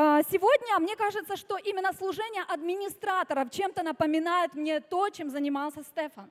А, 0.00 0.22
сегодня 0.30 0.78
мне 0.78 0.94
кажется, 0.94 1.36
что 1.36 1.56
именно 1.56 1.92
служение 1.92 2.44
администраторов 2.44 3.50
чем-то 3.50 3.82
напоминает 3.82 4.54
мне 4.54 4.78
то, 4.78 5.10
чем 5.10 5.28
занимался 5.28 5.82
Стефан. 5.82 6.30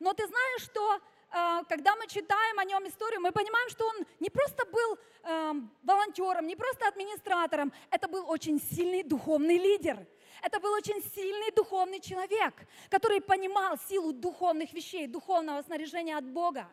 Но 0.00 0.14
ты 0.14 0.26
знаешь, 0.26 0.62
что 0.62 0.98
а, 1.30 1.62
когда 1.64 1.94
мы 1.96 2.06
читаем 2.06 2.58
о 2.58 2.64
нем 2.64 2.88
историю, 2.88 3.20
мы 3.20 3.32
понимаем, 3.32 3.68
что 3.68 3.86
он 3.86 4.06
не 4.18 4.30
просто 4.30 4.64
был 4.64 4.98
эм, 5.24 5.70
волонтером, 5.82 6.46
не 6.46 6.56
просто 6.56 6.88
администратором, 6.88 7.70
это 7.90 8.08
был 8.08 8.30
очень 8.30 8.58
сильный 8.58 9.02
духовный 9.02 9.58
лидер. 9.58 9.98
Это 10.42 10.58
был 10.58 10.72
очень 10.72 11.02
сильный 11.14 11.50
духовный 11.50 12.00
человек, 12.00 12.54
который 12.88 13.20
понимал 13.20 13.76
силу 13.90 14.14
духовных 14.14 14.72
вещей, 14.72 15.06
духовного 15.06 15.60
снаряжения 15.60 16.16
от 16.16 16.24
Бога 16.24 16.66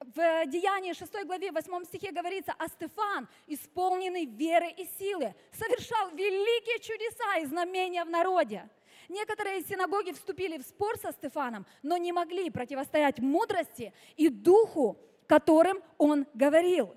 в 0.00 0.46
Деянии 0.46 0.92
6 0.92 1.24
главе 1.26 1.52
8 1.52 1.84
стихе 1.84 2.10
говорится, 2.10 2.54
а 2.58 2.68
Стефан, 2.68 3.28
исполненный 3.46 4.24
веры 4.24 4.70
и 4.70 4.86
силы, 4.98 5.34
совершал 5.52 6.10
великие 6.10 6.78
чудеса 6.80 7.38
и 7.38 7.46
знамения 7.46 8.04
в 8.04 8.10
народе. 8.10 8.68
Некоторые 9.08 9.62
синагоги 9.62 10.12
вступили 10.12 10.58
в 10.58 10.62
спор 10.62 10.96
со 10.98 11.12
Стефаном, 11.12 11.66
но 11.82 11.96
не 11.96 12.12
могли 12.12 12.48
противостоять 12.48 13.18
мудрости 13.18 13.92
и 14.16 14.28
духу, 14.28 14.96
которым 15.26 15.82
он 15.98 16.26
говорил. 16.32 16.94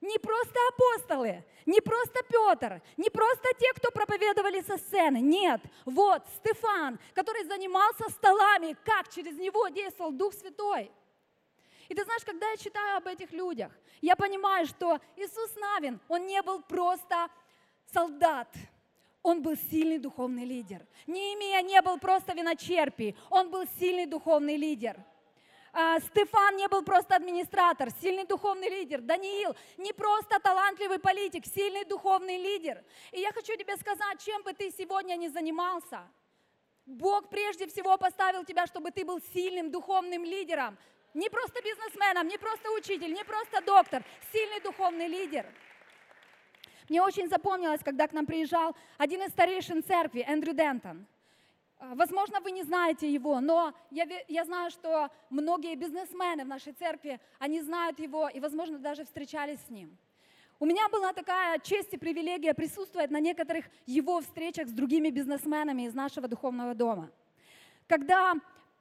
Не 0.00 0.18
просто 0.18 0.54
апостолы, 0.68 1.44
не 1.66 1.80
просто 1.80 2.20
Петр, 2.28 2.80
не 2.96 3.10
просто 3.10 3.48
те, 3.58 3.72
кто 3.74 3.90
проповедовали 3.90 4.60
со 4.60 4.78
сцены. 4.78 5.18
Нет, 5.18 5.60
вот 5.84 6.22
Стефан, 6.36 6.98
который 7.14 7.44
занимался 7.44 8.08
столами, 8.10 8.76
как 8.84 9.12
через 9.12 9.36
него 9.36 9.68
действовал 9.68 10.12
Дух 10.12 10.32
Святой. 10.34 10.92
И 11.88 11.94
ты 11.94 12.04
знаешь, 12.04 12.24
когда 12.24 12.50
я 12.50 12.56
читаю 12.56 12.98
об 12.98 13.06
этих 13.06 13.32
людях, 13.32 13.72
я 14.00 14.14
понимаю, 14.14 14.66
что 14.66 14.98
Иисус 15.16 15.54
Навин, 15.56 16.00
он 16.08 16.26
не 16.26 16.42
был 16.42 16.62
просто 16.62 17.28
солдат, 17.92 18.54
он 19.22 19.42
был 19.42 19.56
сильный 19.70 19.98
духовный 19.98 20.44
лидер. 20.44 20.86
Неемия 21.06 21.62
не 21.62 21.80
был 21.82 21.98
просто 21.98 22.34
виночерпий, 22.34 23.16
он 23.30 23.50
был 23.50 23.64
сильный 23.78 24.06
духовный 24.06 24.56
лидер. 24.56 24.96
А, 25.72 26.00
Стефан 26.00 26.56
не 26.56 26.68
был 26.68 26.82
просто 26.82 27.16
администратор, 27.16 27.90
сильный 28.00 28.24
духовный 28.24 28.68
лидер. 28.68 29.00
Даниил 29.00 29.54
не 29.76 29.92
просто 29.92 30.40
талантливый 30.40 30.98
политик, 30.98 31.46
сильный 31.46 31.84
духовный 31.84 32.36
лидер. 32.36 32.82
И 33.12 33.20
я 33.20 33.32
хочу 33.32 33.56
тебе 33.56 33.76
сказать, 33.76 34.22
чем 34.24 34.42
бы 34.42 34.52
ты 34.52 34.70
сегодня 34.70 35.16
ни 35.16 35.28
занимался, 35.28 36.06
Бог 36.86 37.28
прежде 37.28 37.66
всего 37.66 37.98
поставил 37.98 38.44
тебя, 38.44 38.66
чтобы 38.66 38.90
ты 38.90 39.04
был 39.04 39.20
сильным 39.34 39.70
духовным 39.70 40.24
лидером, 40.24 40.78
не 41.14 41.28
просто 41.28 41.62
бизнесменом, 41.62 42.28
не 42.28 42.38
просто 42.38 42.70
учитель, 42.72 43.12
не 43.12 43.24
просто 43.24 43.60
доктор, 43.62 44.02
сильный 44.32 44.60
духовный 44.60 45.08
лидер. 45.08 45.46
Мне 46.88 47.02
очень 47.02 47.28
запомнилось, 47.28 47.82
когда 47.82 48.08
к 48.08 48.12
нам 48.12 48.24
приезжал 48.24 48.74
один 48.96 49.22
из 49.22 49.30
старейшин 49.30 49.84
церкви, 49.84 50.24
Эндрю 50.26 50.54
Дентон. 50.54 51.06
А, 51.78 51.94
возможно, 51.94 52.40
вы 52.40 52.50
не 52.50 52.62
знаете 52.62 53.12
его, 53.12 53.40
но 53.40 53.74
я, 53.90 54.06
я 54.26 54.44
знаю, 54.44 54.70
что 54.70 55.10
многие 55.30 55.76
бизнесмены 55.76 56.44
в 56.44 56.48
нашей 56.48 56.72
церкви, 56.72 57.20
они 57.38 57.60
знают 57.60 57.98
его 58.00 58.28
и, 58.28 58.40
возможно, 58.40 58.78
даже 58.78 59.04
встречались 59.04 59.60
с 59.66 59.70
ним. 59.70 59.96
У 60.60 60.66
меня 60.66 60.88
была 60.88 61.12
такая 61.12 61.60
честь 61.60 61.92
и 61.92 61.98
привилегия 61.98 62.52
присутствовать 62.52 63.10
на 63.10 63.20
некоторых 63.20 63.66
его 63.86 64.20
встречах 64.20 64.66
с 64.66 64.72
другими 64.72 65.10
бизнесменами 65.10 65.82
из 65.82 65.94
нашего 65.94 66.26
духовного 66.26 66.74
дома. 66.74 67.10
Когда 67.86 68.34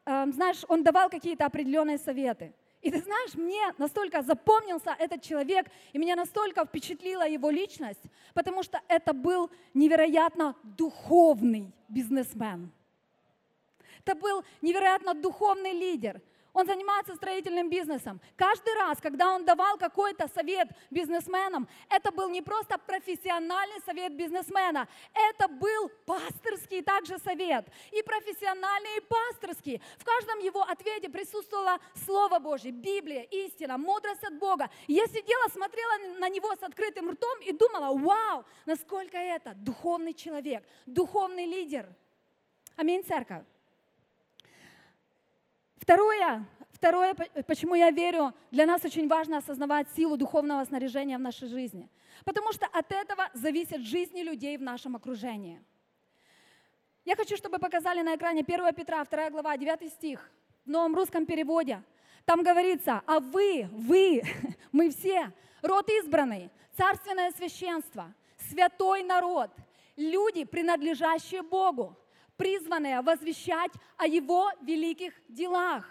знаешь, 0.07 0.63
он 0.69 0.83
давал 0.83 1.09
какие-то 1.09 1.45
определенные 1.45 1.97
советы. 1.97 2.53
И 2.81 2.91
ты 2.91 3.01
знаешь, 3.01 3.35
мне 3.35 3.73
настолько 3.77 4.21
запомнился 4.21 4.95
этот 4.97 5.21
человек, 5.21 5.67
и 5.91 5.97
меня 5.97 6.15
настолько 6.15 6.65
впечатлила 6.65 7.27
его 7.27 7.49
личность, 7.49 8.03
потому 8.33 8.63
что 8.63 8.79
это 8.87 9.13
был 9.13 9.49
невероятно 9.73 10.55
духовный 10.63 11.73
бизнесмен. 11.89 12.71
Это 14.05 14.15
был 14.15 14.45
невероятно 14.61 15.13
духовный 15.13 15.73
лидер– 15.73 16.21
он 16.57 16.65
занимается 16.65 17.13
строительным 17.13 17.69
бизнесом. 17.69 18.19
Каждый 18.35 18.73
раз, 18.73 18.97
когда 18.99 19.31
он 19.35 19.45
давал 19.45 19.77
какой-то 19.77 20.27
совет 20.27 20.67
бизнесменам, 20.89 21.67
это 21.87 22.11
был 22.11 22.29
не 22.29 22.41
просто 22.41 22.79
профессиональный 22.79 23.79
совет 23.85 24.15
бизнесмена, 24.15 24.87
это 25.13 25.47
был 25.47 25.89
пасторский 26.07 26.81
также 26.81 27.19
совет. 27.19 27.67
И 27.91 28.01
профессиональный, 28.01 28.97
и 28.97 29.01
пасторский. 29.01 29.79
В 29.99 30.03
каждом 30.03 30.39
его 30.39 30.63
ответе 30.63 31.09
присутствовало 31.09 31.77
Слово 32.05 32.39
Божье, 32.39 32.71
Библия, 32.71 33.21
истина, 33.21 33.77
мудрость 33.77 34.23
от 34.23 34.39
Бога. 34.39 34.67
Я 34.87 35.05
сидела, 35.05 35.47
смотрела 35.49 36.17
на 36.17 36.27
него 36.27 36.55
с 36.55 36.63
открытым 36.63 37.11
ртом 37.11 37.39
и 37.41 37.51
думала, 37.51 37.95
вау, 37.95 38.43
насколько 38.65 39.15
это 39.15 39.53
духовный 39.57 40.15
человек, 40.15 40.63
духовный 40.87 41.45
лидер. 41.45 41.87
Аминь, 42.75 43.03
церковь. 43.03 43.43
Второе, 45.77 46.45
второе, 46.71 47.15
почему 47.47 47.75
я 47.75 47.91
верю, 47.91 48.33
для 48.51 48.65
нас 48.65 48.83
очень 48.83 49.07
важно 49.07 49.37
осознавать 49.37 49.87
силу 49.95 50.17
духовного 50.17 50.63
снаряжения 50.65 51.17
в 51.17 51.21
нашей 51.21 51.47
жизни. 51.47 51.89
Потому 52.25 52.51
что 52.51 52.65
от 52.67 52.91
этого 52.91 53.29
зависит 53.33 53.81
жизни 53.81 54.21
людей 54.21 54.57
в 54.57 54.61
нашем 54.61 54.95
окружении. 54.95 55.61
Я 57.05 57.15
хочу, 57.15 57.37
чтобы 57.37 57.57
показали 57.59 58.01
на 58.01 58.15
экране 58.15 58.41
1 58.41 58.73
Петра, 58.73 59.03
2 59.05 59.29
глава, 59.29 59.55
9 59.55 59.93
стих 59.93 60.29
в 60.65 60.69
новом 60.69 60.93
русском 60.95 61.25
переводе. 61.25 61.81
Там 62.25 62.43
говорится, 62.43 63.01
а 63.05 63.19
вы, 63.19 63.69
вы, 63.71 64.21
мы 64.73 64.89
все, 64.89 65.31
род 65.61 65.89
избранный, 65.89 66.51
царственное 66.75 67.31
священство, 67.31 68.13
святой 68.49 69.03
народ, 69.03 69.51
люди, 69.95 70.43
принадлежащие 70.43 71.43
Богу, 71.43 71.97
призванные 72.37 73.01
возвещать 73.01 73.71
о 73.97 74.07
Его 74.07 74.49
великих 74.61 75.13
делах. 75.27 75.83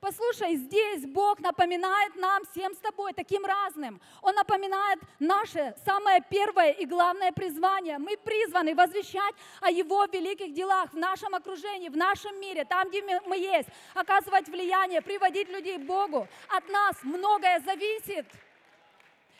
Послушай, 0.00 0.56
здесь 0.56 1.06
Бог 1.06 1.38
напоминает 1.40 2.14
нам 2.16 2.44
всем 2.52 2.74
с 2.74 2.78
тобой 2.78 3.14
таким 3.14 3.42
разным. 3.46 3.98
Он 4.20 4.34
напоминает 4.34 5.00
наше 5.18 5.74
самое 5.86 6.22
первое 6.28 6.72
и 6.72 6.84
главное 6.84 7.32
призвание. 7.32 7.96
Мы 7.96 8.18
призваны 8.18 8.74
возвещать 8.74 9.34
о 9.62 9.70
Его 9.70 10.04
великих 10.04 10.52
делах 10.52 10.92
в 10.92 10.96
нашем 10.98 11.34
окружении, 11.34 11.88
в 11.88 11.96
нашем 11.96 12.38
мире, 12.38 12.66
там, 12.66 12.90
где 12.90 13.02
мы 13.24 13.38
есть, 13.38 13.70
оказывать 13.94 14.46
влияние, 14.46 15.00
приводить 15.00 15.48
людей 15.48 15.78
к 15.78 15.86
Богу. 15.86 16.28
От 16.48 16.68
нас 16.68 16.96
многое 17.02 17.60
зависит. 17.60 18.26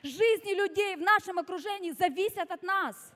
Жизни 0.02 0.54
людей 0.54 0.96
в 0.96 1.02
нашем 1.02 1.38
окружении 1.38 1.90
зависят 1.90 2.50
от 2.50 2.62
нас. 2.62 3.13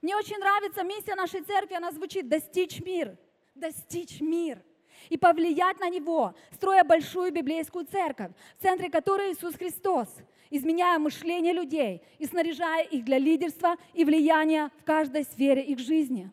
Мне 0.00 0.16
очень 0.16 0.38
нравится 0.38 0.82
миссия 0.82 1.14
нашей 1.14 1.42
церкви, 1.42 1.74
она 1.74 1.90
звучит 1.90 2.28
«достичь 2.28 2.80
мир», 2.80 3.16
«достичь 3.54 4.20
мир». 4.20 4.62
и 5.08 5.16
повлиять 5.16 5.80
на 5.80 5.88
него, 5.88 6.34
строя 6.52 6.84
большую 6.84 7.32
библейскую 7.32 7.86
церковь, 7.86 8.32
в 8.58 8.62
центре 8.62 8.90
которой 8.90 9.32
Иисус 9.32 9.54
Христос, 9.54 10.08
изменяя 10.50 10.98
мышление 10.98 11.52
людей 11.52 12.02
и 12.18 12.26
снаряжая 12.26 12.84
их 12.84 13.04
для 13.04 13.18
лидерства 13.18 13.76
и 13.94 14.04
влияния 14.04 14.70
в 14.80 14.84
каждой 14.84 15.24
сфере 15.24 15.62
их 15.62 15.78
жизни. 15.78 16.30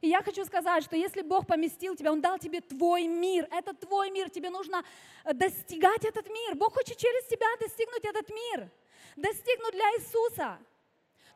И 0.00 0.08
я 0.08 0.22
хочу 0.22 0.44
сказать, 0.44 0.84
что 0.84 0.96
если 0.96 1.22
Бог 1.22 1.46
поместил 1.46 1.96
тебя, 1.96 2.12
Он 2.12 2.20
дал 2.20 2.38
тебе 2.38 2.60
твой 2.60 3.06
мир, 3.06 3.48
это 3.50 3.74
твой 3.74 4.10
мир, 4.10 4.30
тебе 4.30 4.48
нужно 4.48 4.84
э, 5.24 5.32
достигать 5.32 6.04
этот 6.04 6.28
мир. 6.28 6.54
Бог 6.54 6.74
хочет 6.74 6.96
через 6.96 7.26
тебя 7.26 7.46
достигнуть 7.60 8.04
этот 8.04 8.30
мир, 8.30 8.70
достигнуть 9.16 9.72
для 9.72 9.84
Иисуса. 9.96 10.58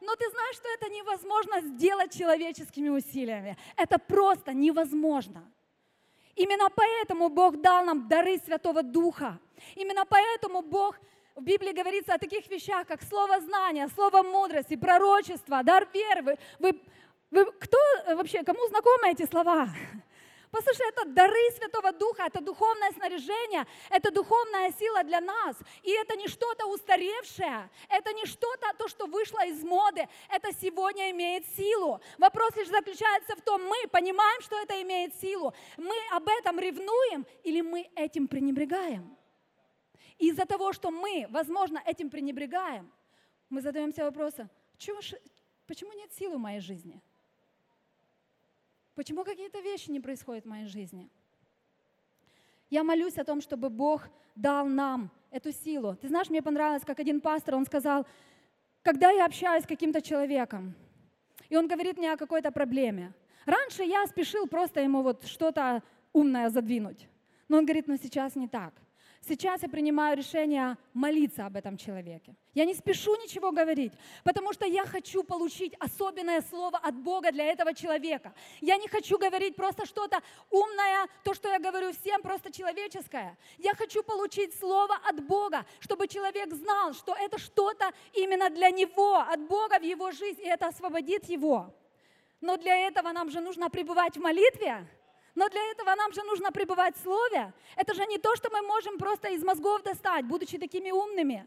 Но 0.02 0.16
ты 0.16 0.28
знаешь, 0.30 0.56
что 0.56 0.68
это 0.68 0.88
невозможно 0.88 1.60
сделать 1.60 2.18
человеческими 2.18 2.88
усилиями. 2.88 3.56
Это 3.76 3.98
просто 3.98 4.52
невозможно. 4.52 5.48
Именно 6.34 6.68
поэтому 6.74 7.28
Бог 7.28 7.60
дал 7.60 7.84
нам 7.84 8.08
дары 8.08 8.38
Святого 8.38 8.82
Духа. 8.82 9.38
Именно 9.76 10.04
поэтому 10.04 10.62
Бог 10.62 10.98
в 11.36 11.42
Библии 11.42 11.72
говорится 11.72 12.14
о 12.14 12.18
таких 12.18 12.48
вещах, 12.48 12.86
как 12.86 13.02
слово 13.02 13.40
знания, 13.40 13.88
слово 13.94 14.22
мудрости, 14.22 14.76
пророчество, 14.76 15.62
дар 15.62 15.88
веры. 15.94 16.36
Вы, 16.58 16.80
вы, 17.30 17.44
кто 17.52 17.78
вообще, 18.16 18.42
кому 18.42 18.66
знакомы 18.68 19.12
эти 19.12 19.26
слова? 19.26 19.68
Послушай, 20.52 20.86
это 20.90 21.06
дары 21.06 21.50
Святого 21.56 21.92
Духа, 21.92 22.24
это 22.24 22.42
духовное 22.42 22.92
снаряжение, 22.92 23.66
это 23.88 24.10
духовная 24.10 24.70
сила 24.78 25.02
для 25.02 25.22
нас. 25.22 25.56
И 25.82 25.90
это 25.90 26.14
не 26.14 26.28
что-то 26.28 26.66
устаревшее, 26.66 27.70
это 27.88 28.12
не 28.12 28.26
что-то, 28.26 28.66
то, 28.76 28.86
что 28.86 29.06
вышло 29.06 29.42
из 29.46 29.64
моды, 29.64 30.06
это 30.28 30.52
сегодня 30.52 31.10
имеет 31.10 31.46
силу. 31.56 32.02
Вопрос 32.18 32.54
лишь 32.56 32.68
заключается 32.68 33.34
в 33.34 33.40
том, 33.40 33.64
мы 33.64 33.88
понимаем, 33.90 34.42
что 34.42 34.56
это 34.60 34.80
имеет 34.82 35.14
силу, 35.14 35.54
мы 35.78 35.96
об 36.10 36.28
этом 36.28 36.58
ревнуем 36.58 37.26
или 37.44 37.62
мы 37.62 37.90
этим 37.96 38.28
пренебрегаем. 38.28 39.16
Из-за 40.18 40.44
того, 40.44 40.74
что 40.74 40.90
мы, 40.90 41.26
возможно, 41.30 41.82
этим 41.86 42.10
пренебрегаем, 42.10 42.92
мы 43.48 43.62
задаемся 43.62 44.04
вопросом, 44.04 44.50
почему 45.66 45.92
нет 45.94 46.12
силы 46.12 46.36
в 46.36 46.40
моей 46.40 46.60
жизни? 46.60 47.00
Почему 48.94 49.24
какие-то 49.24 49.60
вещи 49.60 49.90
не 49.90 50.00
происходят 50.00 50.44
в 50.44 50.48
моей 50.48 50.66
жизни? 50.66 51.08
Я 52.68 52.84
молюсь 52.84 53.18
о 53.18 53.24
том, 53.24 53.40
чтобы 53.40 53.70
Бог 53.70 54.08
дал 54.34 54.66
нам 54.66 55.10
эту 55.30 55.52
силу. 55.52 55.96
Ты 55.96 56.08
знаешь, 56.08 56.30
мне 56.30 56.42
понравилось, 56.42 56.84
как 56.84 57.00
один 57.00 57.20
пастор, 57.20 57.54
он 57.54 57.64
сказал, 57.64 58.06
когда 58.82 59.10
я 59.10 59.24
общаюсь 59.24 59.64
с 59.64 59.66
каким-то 59.66 60.02
человеком, 60.02 60.74
и 61.48 61.56
он 61.56 61.68
говорит 61.68 61.96
мне 61.96 62.12
о 62.12 62.16
какой-то 62.16 62.50
проблеме. 62.50 63.12
Раньше 63.46 63.82
я 63.82 64.06
спешил 64.06 64.46
просто 64.46 64.80
ему 64.80 65.02
вот 65.02 65.24
что-то 65.24 65.82
умное 66.12 66.50
задвинуть. 66.50 67.08
Но 67.48 67.58
он 67.58 67.64
говорит, 67.64 67.88
но 67.88 67.96
сейчас 67.96 68.36
не 68.36 68.48
так. 68.48 68.74
Сейчас 69.24 69.62
я 69.62 69.68
принимаю 69.68 70.16
решение 70.16 70.76
молиться 70.92 71.46
об 71.46 71.56
этом 71.56 71.76
человеке. 71.76 72.34
Я 72.54 72.64
не 72.64 72.74
спешу 72.74 73.14
ничего 73.22 73.52
говорить, 73.52 73.92
потому 74.24 74.52
что 74.52 74.66
я 74.66 74.84
хочу 74.84 75.22
получить 75.22 75.74
особенное 75.78 76.42
слово 76.42 76.78
от 76.78 76.96
Бога 76.96 77.30
для 77.30 77.44
этого 77.44 77.72
человека. 77.72 78.34
Я 78.60 78.76
не 78.78 78.88
хочу 78.88 79.18
говорить 79.18 79.54
просто 79.54 79.86
что-то 79.86 80.20
умное, 80.50 81.06
то, 81.22 81.34
что 81.34 81.48
я 81.48 81.60
говорю 81.60 81.92
всем, 81.92 82.20
просто 82.20 82.50
человеческое. 82.50 83.38
Я 83.58 83.74
хочу 83.74 84.02
получить 84.02 84.58
слово 84.58 84.96
от 85.08 85.24
Бога, 85.24 85.64
чтобы 85.78 86.08
человек 86.08 86.52
знал, 86.52 86.92
что 86.92 87.14
это 87.14 87.38
что-то 87.38 87.92
именно 88.14 88.50
для 88.50 88.70
него, 88.70 89.18
от 89.18 89.40
Бога 89.46 89.78
в 89.78 89.84
его 89.84 90.10
жизнь, 90.10 90.40
и 90.40 90.48
это 90.48 90.66
освободит 90.66 91.28
его. 91.28 91.72
Но 92.40 92.56
для 92.56 92.88
этого 92.88 93.12
нам 93.12 93.30
же 93.30 93.40
нужно 93.40 93.70
пребывать 93.70 94.16
в 94.16 94.20
молитве, 94.20 94.84
но 95.34 95.48
для 95.48 95.62
этого 95.70 95.94
нам 95.94 96.12
же 96.12 96.22
нужно 96.24 96.52
пребывать 96.52 96.96
в 96.96 97.02
Слове. 97.02 97.52
Это 97.76 97.94
же 97.94 98.04
не 98.06 98.18
то, 98.18 98.34
что 98.36 98.50
мы 98.50 98.62
можем 98.62 98.98
просто 98.98 99.28
из 99.28 99.42
мозгов 99.42 99.82
достать, 99.82 100.26
будучи 100.26 100.58
такими 100.58 100.90
умными. 100.90 101.46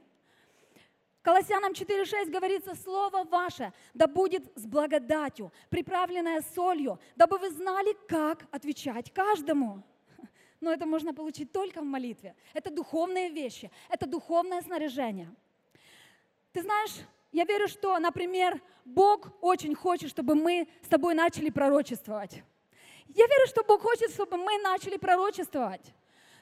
Колоссянам 1.22 1.72
4.6 1.72 2.30
говорится, 2.30 2.76
Слово 2.76 3.24
ваше 3.24 3.74
да 3.94 4.06
будет 4.08 4.46
с 4.56 4.66
благодатью, 4.66 5.52
приправленное 5.70 6.44
солью, 6.54 7.00
дабы 7.16 7.40
вы 7.40 7.50
знали, 7.50 7.98
как 8.08 8.46
отвечать 8.52 9.12
каждому. 9.12 9.82
Но 10.62 10.72
это 10.72 10.86
можно 10.86 11.14
получить 11.14 11.52
только 11.52 11.82
в 11.82 11.86
молитве. 11.86 12.36
Это 12.54 12.72
духовные 12.72 13.30
вещи, 13.30 13.72
это 13.90 14.08
духовное 14.08 14.62
снаряжение. 14.62 15.34
Ты 16.54 16.62
знаешь, 16.62 16.96
я 17.32 17.44
верю, 17.44 17.68
что, 17.68 17.98
например, 18.00 18.62
Бог 18.86 19.28
очень 19.42 19.76
хочет, 19.76 20.10
чтобы 20.10 20.36
мы 20.36 20.68
с 20.84 20.88
тобой 20.88 21.14
начали 21.16 21.50
пророчествовать. 21.50 22.44
Я 23.08 23.28
верю, 23.28 23.48
что 23.48 23.64
Бог 23.64 23.82
хочет, 23.82 24.12
чтобы 24.12 24.38
мы 24.38 24.58
начали 24.60 24.98
пророчествовать. 24.98 25.94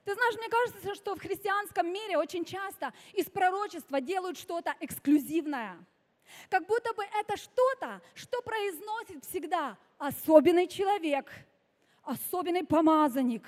Ты 0.06 0.13
знаешь, 0.13 0.36
мне 0.36 0.49
кажется, 0.49 0.95
что 0.95 1.15
в 1.15 1.19
христианском 1.19 1.91
мире 1.91 2.17
очень 2.17 2.43
часто 2.43 2.93
из 3.13 3.26
пророчества 3.26 4.02
делают 4.02 4.38
что-то 4.38 4.76
эксклюзивное. 4.80 5.78
Как 6.49 6.65
будто 6.65 6.93
бы 6.93 7.04
это 7.19 7.38
что-то, 7.38 8.02
что 8.15 8.41
произносит 8.41 9.23
всегда 9.26 9.78
особенный 9.97 10.67
человек, 10.67 11.32
особенный 12.04 12.65
помазанник 12.65 13.47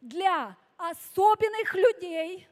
для 0.00 0.56
особенных 0.76 1.74
людей 1.74 2.48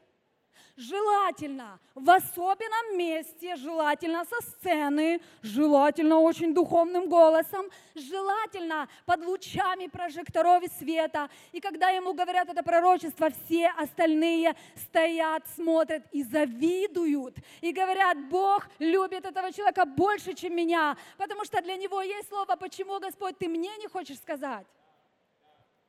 желательно 0.81 1.79
в 1.93 2.09
особенном 2.09 2.97
месте, 2.97 3.55
желательно 3.55 4.25
со 4.25 4.41
сцены, 4.41 5.21
желательно 5.41 6.19
очень 6.19 6.53
духовным 6.53 7.07
голосом, 7.07 7.69
желательно 7.95 8.89
под 9.05 9.23
лучами 9.23 9.87
прожекторов 9.87 10.63
и 10.63 10.69
света. 10.69 11.29
И 11.51 11.59
когда 11.59 11.89
ему 11.89 12.13
говорят 12.13 12.49
это 12.49 12.63
пророчество, 12.63 13.29
все 13.29 13.69
остальные 13.77 14.55
стоят, 14.75 15.43
смотрят 15.55 16.03
и 16.11 16.23
завидуют. 16.23 17.37
И 17.61 17.71
говорят, 17.71 18.17
Бог 18.29 18.67
любит 18.79 19.25
этого 19.25 19.51
человека 19.53 19.85
больше, 19.85 20.33
чем 20.33 20.55
меня, 20.55 20.97
потому 21.17 21.45
что 21.45 21.61
для 21.61 21.75
него 21.75 22.01
есть 22.01 22.29
слово, 22.29 22.55
почему, 22.55 22.99
Господь, 22.99 23.37
ты 23.37 23.47
мне 23.47 23.75
не 23.77 23.87
хочешь 23.87 24.17
сказать? 24.17 24.65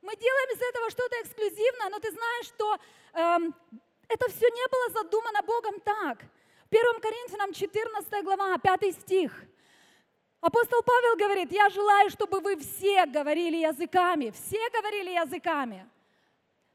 Мы 0.01 0.15
делаем 0.17 0.49
из 0.55 0.61
этого 0.61 0.89
что-то 0.91 1.15
эксклюзивное, 1.21 1.89
но 1.89 1.99
ты 1.99 2.11
знаешь, 2.11 2.45
что 2.47 2.77
эм, 3.13 3.55
это 4.07 4.29
все 4.29 4.47
не 4.47 4.67
было 4.67 5.01
задумано 5.01 5.41
Богом 5.43 5.79
так. 5.81 6.19
1 6.69 7.01
Коринфянам 7.01 7.53
14 7.53 8.23
глава, 8.23 8.57
5 8.57 8.95
стих. 9.01 9.31
Апостол 10.41 10.81
Павел 10.83 11.15
говорит, 11.15 11.51
я 11.51 11.69
желаю, 11.69 12.09
чтобы 12.09 12.39
вы 12.41 12.57
все 12.57 13.05
говорили 13.05 13.57
языками, 13.57 14.31
все 14.31 14.69
говорили 14.71 15.11
языками. 15.11 15.89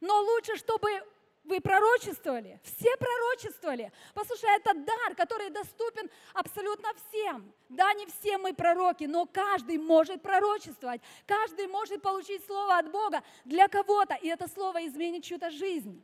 Но 0.00 0.20
лучше, 0.20 0.56
чтобы 0.56 1.02
вы 1.44 1.60
пророчествовали, 1.60 2.60
все 2.62 2.96
пророчествовали. 2.96 3.90
Послушай, 4.14 4.56
это 4.56 4.74
дар, 4.74 5.14
который 5.16 5.50
доступен 5.50 6.08
абсолютно 6.34 6.88
всем. 6.94 7.52
Да, 7.68 7.92
не 7.94 8.06
все 8.06 8.38
мы 8.38 8.54
пророки, 8.54 9.04
но 9.04 9.26
каждый 9.26 9.78
может 9.78 10.22
пророчествовать, 10.22 11.00
каждый 11.26 11.66
может 11.66 12.02
получить 12.02 12.44
слово 12.46 12.78
от 12.78 12.90
Бога 12.90 13.22
для 13.44 13.68
кого-то, 13.68 14.14
и 14.14 14.28
это 14.28 14.48
слово 14.48 14.86
изменит 14.86 15.24
чью-то 15.24 15.50
жизнь. 15.50 16.02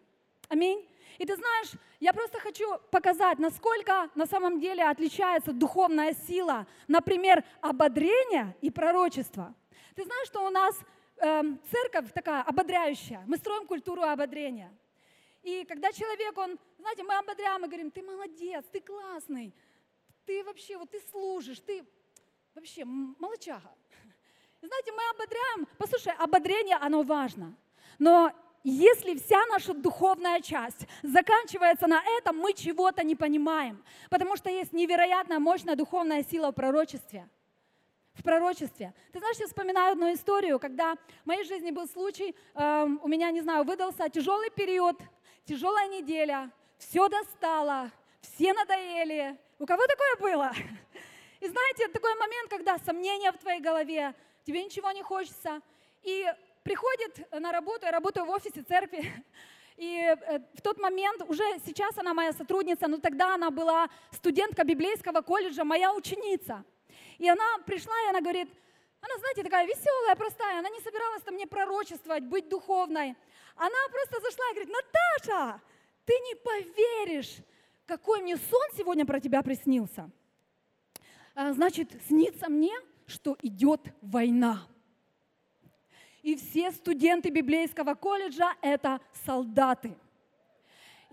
Аминь. 0.49 0.89
И 1.19 1.27
ты 1.27 1.37
знаешь, 1.37 1.73
я 2.01 2.13
просто 2.13 2.41
хочу 2.41 2.79
показать, 2.91 3.39
насколько 3.39 4.11
на 4.15 4.27
самом 4.27 4.61
деле 4.61 4.85
отличается 4.85 5.53
духовная 5.53 6.15
сила, 6.27 6.67
например, 6.89 7.45
ободрение 7.61 8.57
и 8.61 8.71
пророчество. 8.71 9.55
Ты 9.95 10.05
знаешь, 10.05 10.27
что 10.27 10.45
у 10.45 10.51
нас 10.51 10.77
э, 11.19 11.43
церковь 11.71 12.13
такая 12.13 12.43
ободряющая, 12.43 13.23
мы 13.27 13.37
строим 13.37 13.67
культуру 13.67 14.03
ободрения. 14.03 14.73
И 15.43 15.65
когда 15.65 15.93
человек, 15.93 16.37
он, 16.39 16.59
знаете, 16.79 17.03
мы 17.05 17.15
ободряем 17.17 17.65
и 17.65 17.69
говорим, 17.69 17.91
ты 17.91 18.03
молодец, 18.03 18.65
ты 18.73 18.81
классный, 18.81 19.55
ты 20.25 20.43
вообще, 20.43 20.77
вот 20.79 20.91
ты 20.91 21.01
служишь, 21.11 21.61
ты 21.61 21.85
вообще 22.55 22.85
молочага. 22.85 23.71
Знаете, 24.63 24.93
мы 24.93 25.03
ободряем, 25.11 25.69
послушай, 25.79 26.15
ободрение, 26.19 26.77
оно 26.77 27.03
важно. 27.03 27.55
Но 27.99 28.33
если 28.65 29.15
вся 29.15 29.45
наша 29.51 29.75
духовная 29.75 30.41
часть 30.41 30.87
заканчивается 31.03 31.87
на 31.87 32.03
этом, 32.19 32.39
мы 32.39 32.55
чего-то 32.55 33.05
не 33.05 33.15
понимаем, 33.15 33.85
потому 34.09 34.37
что 34.37 34.49
есть 34.49 34.73
невероятно 34.73 35.39
мощная 35.39 35.77
духовная 35.77 36.25
сила 36.25 36.51
в 36.51 36.55
пророчестве. 36.55 37.29
В 38.15 38.23
пророчестве. 38.23 38.95
Ты 39.13 39.19
знаешь, 39.19 39.37
я 39.39 39.47
вспоминаю 39.47 39.93
одну 39.93 40.13
историю, 40.15 40.59
когда 40.59 40.95
в 40.95 41.27
моей 41.27 41.45
жизни 41.45 41.73
был 41.73 41.87
случай, 41.87 42.35
э, 42.55 42.87
у 43.03 43.09
меня, 43.09 43.31
не 43.33 43.43
знаю, 43.43 43.65
выдался 43.65 44.09
тяжелый 44.09 44.51
период, 44.51 44.97
тяжелая 45.45 45.89
неделя, 45.89 46.51
все 46.79 47.09
достало, 47.09 47.91
все 48.21 48.55
надоели. 48.55 49.37
У 49.59 49.67
кого 49.67 49.83
такое 49.87 50.17
было? 50.21 50.53
И 51.41 51.49
знаете, 51.49 51.89
такой 51.89 52.15
момент, 52.15 52.49
когда 52.49 52.79
сомнения 52.79 53.31
в 53.31 53.39
твоей 53.39 53.61
голове, 53.61 54.15
тебе 54.45 54.65
ничего 54.65 54.91
не 54.93 55.03
хочется, 55.03 55.61
и 56.03 56.27
приходит 56.65 57.31
на 57.31 57.53
работу, 57.53 57.87
я 57.87 57.93
работаю 57.93 58.27
в 58.27 58.31
офисе 58.31 58.63
церкви, 58.63 59.05
и 59.77 59.97
э, 59.97 60.39
в 60.55 60.63
тот 60.63 60.81
момент, 60.81 61.23
уже 61.29 61.45
сейчас 61.65 61.97
она 61.99 62.15
моя 62.15 62.33
сотрудница, 62.33 62.89
но 62.89 62.99
тогда 62.99 63.35
она 63.35 63.51
была 63.51 63.89
студентка 64.11 64.65
библейского 64.65 65.21
колледжа, 65.21 65.63
моя 65.63 65.95
ученица. 65.95 66.65
И 67.19 67.29
она 67.29 67.59
пришла, 67.67 67.95
и 68.07 68.09
она 68.09 68.21
говорит, 68.21 68.49
Она, 69.01 69.19
знаете, 69.19 69.43
такая 69.43 69.67
веселая, 69.67 70.17
простая, 70.17 70.59
она 70.59 70.71
не 70.71 70.81
собиралась 70.81 71.23
там 71.23 71.35
мне 71.35 71.47
пророчествовать, 71.47 72.25
быть 72.25 72.49
духовной. 72.49 73.15
Она 73.57 73.79
просто 73.91 74.21
зашла 74.21 74.45
и 74.51 74.55
говорит, 74.55 74.73
Наташа, 74.73 75.61
ты 76.07 76.13
не 76.13 76.35
поверишь, 76.37 77.37
какой 77.87 78.23
мне 78.23 78.37
сон 78.37 78.69
сегодня 78.77 79.05
про 79.05 79.21
тебя 79.21 79.43
приснился. 79.43 80.11
А, 81.35 81.53
значит, 81.53 81.91
снится 82.09 82.49
мне, 82.49 82.75
что 83.07 83.37
идет 83.43 83.81
война. 84.01 84.67
И 86.25 86.35
все 86.35 86.73
студенты 86.73 87.31
библейского 87.31 87.95
колледжа– 87.95 88.55
это 88.63 89.01
солдаты– 89.25 89.95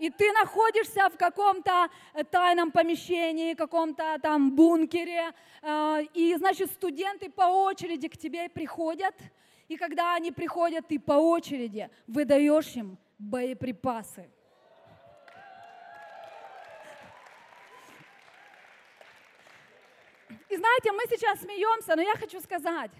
и 0.02 0.10
ты 0.10 0.32
находишься 0.32 1.08
в 1.10 1.16
каком-то 1.16 1.88
э, 2.14 2.24
тайном 2.24 2.72
помещении, 2.72 3.54
каком-то 3.54 4.18
там 4.20 4.50
бункере, 4.56 5.32
э, 5.62 6.02
и, 6.12 6.34
значит, 6.34 6.72
студенты 6.72 7.30
по 7.30 7.42
очереди 7.42 8.08
к 8.08 8.16
тебе 8.16 8.48
приходят, 8.48 9.14
и 9.68 9.76
когда 9.76 10.16
они 10.16 10.32
приходят, 10.32 10.88
ты 10.88 10.98
по 10.98 11.12
очереди 11.12 11.88
выдаешь 12.08 12.74
им 12.74 12.98
боеприпасы. 13.16 14.28
И 20.48 20.56
знаете, 20.56 20.90
мы 20.90 21.02
сейчас 21.08 21.42
смеемся, 21.42 21.94
но 21.94 22.02
я 22.02 22.14
хочу 22.14 22.40
сказать, 22.40 22.90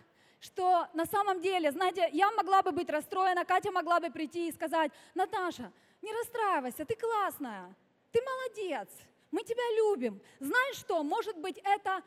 что 0.43 0.89
на 0.93 1.07
самом 1.07 1.41
деле, 1.41 1.71
знаете, 1.71 2.09
я 2.13 2.31
могла 2.33 2.63
бы 2.63 2.73
быть 2.73 2.91
расстроена, 2.91 3.45
Катя 3.45 3.71
могла 3.71 4.01
бы 4.01 4.11
прийти 4.11 4.49
и 4.49 4.53
сказать, 4.53 4.91
Наташа, 5.15 5.73
не 6.03 6.13
расстраивайся, 6.13 6.85
ты 6.85 6.97
классная, 6.97 7.73
ты 8.11 8.21
молодец, 8.21 8.89
мы 9.31 9.45
тебя 9.45 9.63
любим. 9.77 10.21
Знаешь 10.41 10.77
что, 10.77 11.05
может 11.05 11.39
быть, 11.39 11.61
это 11.63 12.03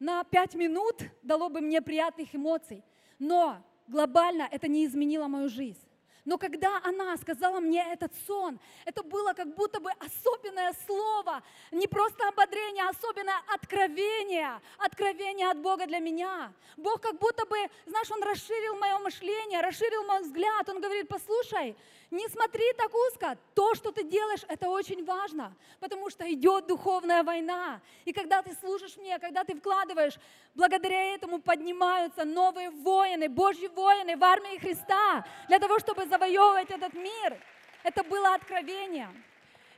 на 0.00 0.24
пять 0.24 0.56
минут 0.56 1.00
дало 1.22 1.48
бы 1.48 1.60
мне 1.60 1.80
приятных 1.80 2.34
эмоций, 2.34 2.82
но 3.20 3.62
глобально 3.86 4.48
это 4.50 4.66
не 4.66 4.84
изменило 4.84 5.28
мою 5.28 5.48
жизнь. 5.48 5.85
Но 6.26 6.38
когда 6.38 6.80
она 6.82 7.16
сказала 7.16 7.60
мне 7.60 7.82
этот 7.92 8.12
сон, 8.26 8.58
это 8.84 9.02
было 9.04 9.32
как 9.32 9.54
будто 9.54 9.78
бы 9.80 9.90
особенное 9.92 10.74
слово, 10.84 11.42
не 11.70 11.86
просто 11.86 12.28
ободрение, 12.28 12.84
а 12.84 12.90
особенное 12.90 13.40
откровение, 13.54 14.60
откровение 14.78 15.48
от 15.48 15.58
Бога 15.58 15.86
для 15.86 16.00
меня. 16.00 16.52
Бог 16.76 17.00
как 17.00 17.16
будто 17.18 17.46
бы, 17.46 17.56
знаешь, 17.86 18.10
Он 18.10 18.22
расширил 18.24 18.76
мое 18.76 18.98
мышление, 18.98 19.60
расширил 19.60 20.04
мой 20.04 20.20
взгляд. 20.22 20.68
Он 20.68 20.80
говорит, 20.80 21.08
послушай, 21.08 21.76
не 22.10 22.28
смотри 22.28 22.64
так 22.76 22.92
узко. 22.94 23.38
То, 23.54 23.74
что 23.74 23.90
ты 23.90 24.04
делаешь, 24.04 24.44
это 24.48 24.68
очень 24.68 25.04
важно, 25.04 25.56
потому 25.80 26.08
что 26.10 26.30
идет 26.32 26.66
духовная 26.66 27.22
война. 27.22 27.80
И 28.04 28.12
когда 28.12 28.42
ты 28.42 28.54
служишь 28.54 28.96
мне, 28.96 29.18
когда 29.18 29.44
ты 29.44 29.54
вкладываешь, 29.56 30.18
благодаря 30.54 31.14
этому 31.14 31.40
поднимаются 31.40 32.24
новые 32.24 32.70
воины, 32.70 33.28
Божьи 33.28 33.66
воины 33.68 34.16
в 34.16 34.22
армии 34.22 34.58
Христа, 34.58 35.24
для 35.48 35.58
того, 35.58 35.78
чтобы 35.78 36.06
завоевывать 36.06 36.70
этот 36.70 36.94
мир. 36.94 37.40
Это 37.82 38.02
было 38.04 38.34
откровение. 38.34 39.08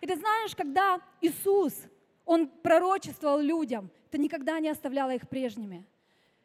И 0.01 0.07
ты 0.07 0.17
знаешь, 0.17 0.55
когда 0.55 1.01
Иисус, 1.21 1.75
Он 2.25 2.47
пророчествовал 2.49 3.41
людям, 3.41 3.91
это 4.11 4.19
никогда 4.19 4.61
не 4.61 4.69
оставляло 4.69 5.15
их 5.15 5.29
прежними. 5.29 5.85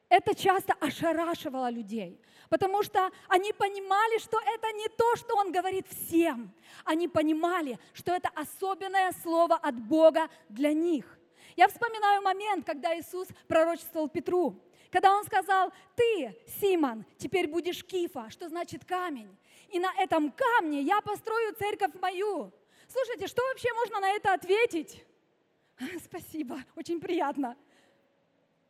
Это 0.10 0.36
часто 0.36 0.74
ошарашивало 0.80 1.70
людей– 1.70 2.22
потому 2.54 2.84
что 2.84 3.10
они 3.30 3.52
понимали, 3.52 4.20
что 4.20 4.40
это 4.40 4.72
не 4.74 4.88
то, 4.88 5.16
что 5.16 5.36
Он 5.38 5.52
говорит 5.52 5.88
всем. 5.88 6.54
Они 6.86 7.08
понимали, 7.08 7.80
что 7.94 8.14
это 8.14 8.30
особенное 8.36 9.12
слово 9.24 9.56
от 9.56 9.74
Бога 9.74 10.30
для 10.50 10.72
них. 10.72 11.18
Я 11.56 11.68
вспоминаю 11.68 12.22
момент, 12.22 12.64
когда 12.64 12.96
Иисус 12.96 13.28
пророчествовал 13.48 14.08
Петру, 14.08 14.56
когда 14.92 15.18
Он 15.18 15.24
сказал, 15.26 15.74
ты, 15.96 16.38
Симон, 16.62 17.06
теперь 17.18 17.48
будешь 17.48 17.84
кифа, 17.84 18.30
что 18.30 18.48
значит 18.48 18.86
камень. 18.86 19.36
И 19.70 19.80
на 19.80 19.92
этом 19.98 20.32
камне 20.32 20.82
я 20.82 21.02
построю 21.02 21.56
церковь 21.56 21.96
мою. 22.00 22.52
Слушайте, 22.88 23.26
что 23.26 23.42
вообще 23.48 23.74
можно 23.74 24.00
на 24.00 24.12
это 24.12 24.32
ответить? 24.32 25.04
Спасибо, 26.06 26.64
очень 26.76 27.02
приятно. 27.02 27.58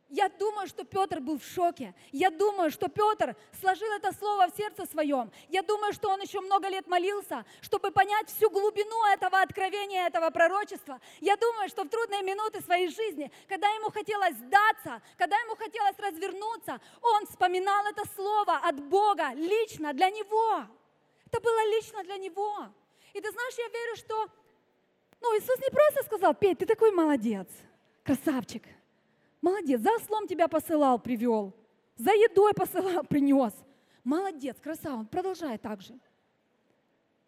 Я 0.08 0.28
думаю, 0.28 0.68
что 0.68 0.84
Петр 0.84 1.20
был 1.20 1.38
в 1.38 1.44
шоке. 1.44 1.94
Я 2.12 2.30
думаю, 2.30 2.70
что 2.70 2.88
Петр 2.88 3.34
сложил 3.58 3.90
это 3.92 4.12
слово 4.12 4.48
в 4.48 4.56
сердце 4.56 4.84
своем. 4.86 5.32
Я 5.48 5.62
думаю, 5.62 5.92
что 5.92 6.10
он 6.10 6.20
еще 6.20 6.40
много 6.40 6.68
лет 6.68 6.86
молился, 6.86 7.44
чтобы 7.62 7.90
понять 7.90 8.28
всю 8.28 8.50
глубину 8.50 9.04
этого 9.06 9.40
откровения, 9.40 10.06
этого 10.06 10.30
пророчества. 10.30 11.00
Я 11.20 11.36
думаю, 11.36 11.68
что 11.68 11.84
в 11.84 11.88
трудные 11.88 12.22
минуты 12.22 12.60
своей 12.60 12.88
жизни, 12.88 13.30
когда 13.48 13.68
ему 13.68 13.90
хотелось 13.90 14.36
сдаться, 14.36 15.02
когда 15.16 15.36
ему 15.38 15.56
хотелось 15.56 15.98
развернуться, 15.98 16.80
он 17.00 17.26
вспоминал 17.26 17.86
это 17.86 18.02
слово 18.14 18.58
от 18.58 18.80
Бога 18.80 19.32
лично 19.34 19.94
для 19.94 20.10
него. 20.10 20.64
Это 21.26 21.40
было 21.40 21.66
лично 21.74 22.04
для 22.04 22.18
него. 22.18 22.68
И 23.14 23.20
ты 23.20 23.30
знаешь, 23.30 23.54
я 23.58 23.68
верю, 23.68 23.96
что 23.96 24.28
ну, 25.20 25.38
Иисус 25.38 25.58
не 25.58 25.70
просто 25.70 26.04
сказал, 26.04 26.34
Петь, 26.34 26.58
ты 26.58 26.66
такой 26.66 26.92
молодец, 26.92 27.48
красавчик. 28.04 28.62
Молодец, 29.44 29.82
за 29.82 29.92
ослом 29.92 30.26
тебя 30.26 30.48
посылал, 30.48 30.98
привел. 30.98 31.52
За 31.98 32.12
едой 32.12 32.54
посылал, 32.54 33.04
принес. 33.08 33.52
Молодец, 34.02 34.56
красава, 34.58 35.04
продолжай 35.04 35.58
так 35.58 35.82
же. 35.82 35.98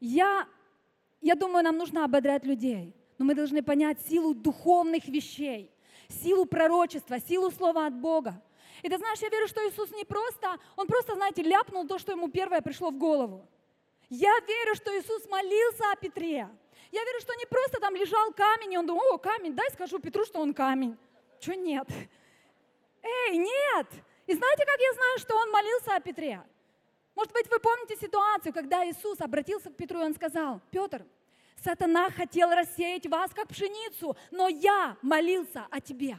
Я, 0.00 0.48
я 1.20 1.35
думаю, 1.35 1.62
нам 1.62 1.76
нужно 1.76 2.07
ободрять 2.07 2.46
людей, 2.46 2.94
но 3.18 3.26
мы 3.26 3.35
должны 3.35 3.62
понять 3.62 4.00
силу 4.09 4.33
духовных 4.33 5.07
вещей, 5.09 5.70
силу 6.09 6.46
пророчества, 6.46 7.20
силу 7.20 7.50
слова 7.50 7.87
от 7.87 7.94
Бога. 7.94 8.42
И 8.83 8.88
ты 8.88 8.96
знаешь, 8.96 9.18
я 9.18 9.29
верю, 9.29 9.46
что 9.46 9.61
Иисус 9.68 9.90
не 9.90 10.07
просто, 10.07 10.57
Он 10.76 10.87
просто, 10.87 11.16
знаете, 11.16 11.42
ляпнул 11.42 11.87
то, 11.87 11.98
что 11.98 12.12
Ему 12.12 12.31
первое 12.31 12.62
пришло 12.62 12.90
в 12.92 12.96
голову. 12.96 13.46
Я 14.09 14.33
верю, 14.48 14.74
что 14.74 14.90
Иисус 14.98 15.29
молился 15.29 15.85
о 15.92 15.96
Петре. 15.96 16.48
Я 16.92 17.05
верю, 17.05 17.20
что 17.20 17.35
не 17.35 17.44
просто 17.44 17.79
там 17.79 17.94
лежал 17.94 18.33
камень, 18.33 18.72
и 18.72 18.79
он 18.79 18.87
думал, 18.87 19.02
о, 19.12 19.18
камень, 19.18 19.55
дай 19.55 19.70
скажу 19.70 19.98
Петру, 19.98 20.24
что 20.24 20.40
он 20.40 20.55
камень. 20.55 20.96
Что 21.40 21.55
нет? 21.55 21.88
Эй, 23.03 23.37
нет! 23.37 23.87
И 24.27 24.35
знаете, 24.35 24.64
как 24.66 24.81
я 24.81 24.92
знаю, 24.94 25.18
что 25.18 25.37
он 25.37 25.51
молился 25.51 25.94
о 25.94 26.01
Петре? 26.01 26.42
Может 27.14 27.33
быть, 27.33 27.49
вы 27.51 27.59
помните 27.61 27.96
ситуацию, 27.96 28.53
когда 28.53 28.85
Иисус 28.88 29.20
обратился 29.20 29.70
к 29.70 29.77
Петру, 29.77 30.01
и 30.01 30.05
он 30.05 30.14
сказал, 30.14 30.61
Петр, 30.70 31.05
сатана 31.64 32.11
хотел 32.11 32.51
рассеять 32.51 33.07
вас, 33.07 33.33
как 33.33 33.49
пшеницу, 33.49 34.16
но 34.31 34.49
я 34.49 34.96
молился 35.03 35.66
о 35.70 35.81
тебе. 35.81 36.18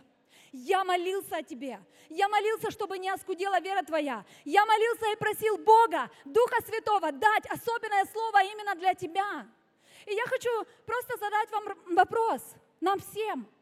Я 0.51 0.83
молился 0.83 1.37
о 1.37 1.43
тебе. 1.43 1.79
Я 2.09 2.29
молился, 2.29 2.71
чтобы 2.71 2.97
не 2.97 3.09
оскудела 3.09 3.59
вера 3.59 3.83
твоя. 3.83 4.25
Я 4.45 4.65
молился 4.65 5.11
и 5.11 5.17
просил 5.17 5.57
Бога, 5.57 6.09
Духа 6.25 6.63
Святого, 6.65 7.11
дать 7.11 7.45
особенное 7.47 8.05
слово 8.05 8.43
именно 8.45 8.73
для 8.75 8.93
тебя. 8.93 9.45
И 10.05 10.13
я 10.13 10.25
хочу 10.25 10.49
просто 10.85 11.17
задать 11.17 11.51
вам 11.51 11.65
вопрос, 11.95 12.41
нам 12.79 12.99
всем– 12.99 13.45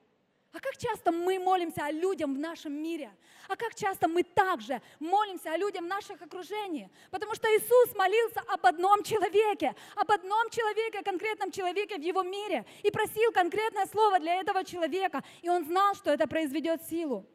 а 0.55 0.59
как 0.61 0.77
часто 0.77 1.11
мы 1.11 1.37
молимся 1.37 1.85
о 1.85 1.91
людях 1.91 2.29
в 2.29 2.39
нашем 2.39 2.71
мире? 2.71 3.11
А 3.49 3.57
как 3.57 3.75
часто 3.75 4.07
мы 4.07 4.23
также 4.23 4.81
молимся 5.01 5.51
о 5.51 5.57
людях 5.57 5.81
в 5.81 5.85
наших 5.85 6.21
окружении? 6.21 6.89
Потому 7.11 7.35
что 7.35 7.49
Иисус 7.49 7.93
молился 7.93 8.39
об 8.47 8.65
одном 8.65 9.03
человеке, 9.03 9.75
об 9.95 10.09
одном 10.09 10.49
человеке, 10.51 11.03
конкретном 11.03 11.51
человеке 11.51 11.97
в 11.97 12.01
его 12.01 12.23
мире, 12.23 12.65
и 12.83 12.89
просил 12.89 13.33
конкретное 13.33 13.85
слово 13.87 14.17
для 14.19 14.35
этого 14.35 14.63
человека, 14.63 15.21
и 15.41 15.49
он 15.49 15.65
знал, 15.65 15.93
что 15.93 16.11
это 16.11 16.25
произведет 16.25 16.81
силу. 16.83 17.25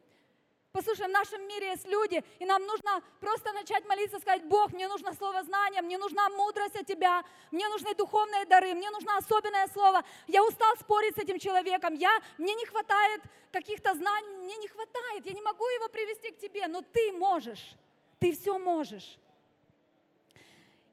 Послушай, 0.73 1.07
в 1.07 1.11
нашем 1.11 1.45
мире 1.47 1.71
есть 1.71 1.85
люди, 1.85 2.23
и 2.39 2.45
нам 2.45 2.65
нужно 2.65 3.03
просто 3.19 3.51
начать 3.51 3.85
молиться, 3.85 4.19
сказать, 4.19 4.45
Бог, 4.45 4.71
мне 4.71 4.87
нужно 4.87 5.13
слово 5.13 5.43
знания, 5.43 5.81
мне 5.81 5.97
нужна 5.97 6.29
мудрость 6.29 6.77
от 6.77 6.85
Тебя, 6.87 7.23
мне 7.51 7.67
нужны 7.67 7.93
духовные 7.93 8.45
дары, 8.45 8.73
мне 8.73 8.89
нужно 8.89 9.17
особенное 9.17 9.67
слово. 9.67 10.01
Я 10.27 10.45
устал 10.45 10.73
спорить 10.77 11.15
с 11.15 11.17
этим 11.17 11.39
человеком, 11.39 11.93
я, 11.95 12.17
мне 12.37 12.55
не 12.55 12.65
хватает 12.65 13.21
каких-то 13.51 13.93
знаний, 13.95 14.37
мне 14.37 14.55
не 14.57 14.69
хватает, 14.69 15.25
я 15.25 15.33
не 15.33 15.41
могу 15.41 15.65
его 15.65 15.89
привести 15.89 16.31
к 16.31 16.37
Тебе, 16.37 16.65
но 16.67 16.81
Ты 16.81 17.11
можешь, 17.11 17.75
Ты 18.19 18.31
все 18.31 18.57
можешь. 18.57 19.17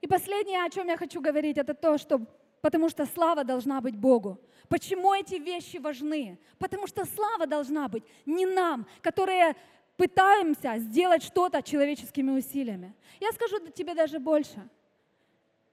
И 0.00 0.08
последнее, 0.08 0.64
о 0.64 0.70
чем 0.70 0.88
я 0.88 0.96
хочу 0.96 1.20
говорить, 1.20 1.56
это 1.56 1.74
то, 1.74 1.98
что 1.98 2.20
потому 2.60 2.88
что 2.88 3.06
слава 3.06 3.44
должна 3.44 3.80
быть 3.80 3.96
Богу. 3.96 4.40
Почему 4.68 5.14
эти 5.14 5.36
вещи 5.36 5.78
важны? 5.78 6.38
Потому 6.58 6.86
что 6.86 7.04
слава 7.06 7.46
должна 7.46 7.88
быть 7.88 8.04
не 8.26 8.46
нам, 8.46 8.86
которые 9.00 9.56
пытаемся 9.96 10.78
сделать 10.78 11.22
что-то 11.22 11.62
человеческими 11.62 12.30
усилиями. 12.30 12.94
Я 13.20 13.32
скажу 13.32 13.58
тебе 13.70 13.94
даже 13.94 14.18
больше. 14.18 14.68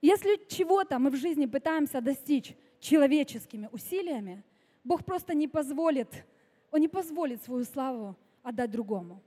Если 0.00 0.40
чего-то 0.48 0.98
мы 0.98 1.10
в 1.10 1.16
жизни 1.16 1.46
пытаемся 1.46 2.00
достичь 2.00 2.54
человеческими 2.80 3.68
усилиями, 3.72 4.42
Бог 4.82 5.04
просто 5.04 5.34
не 5.34 5.48
позволит, 5.48 6.24
Он 6.70 6.80
не 6.80 6.88
позволит 6.88 7.42
свою 7.42 7.64
славу 7.64 8.16
отдать 8.42 8.70
другому. 8.70 9.20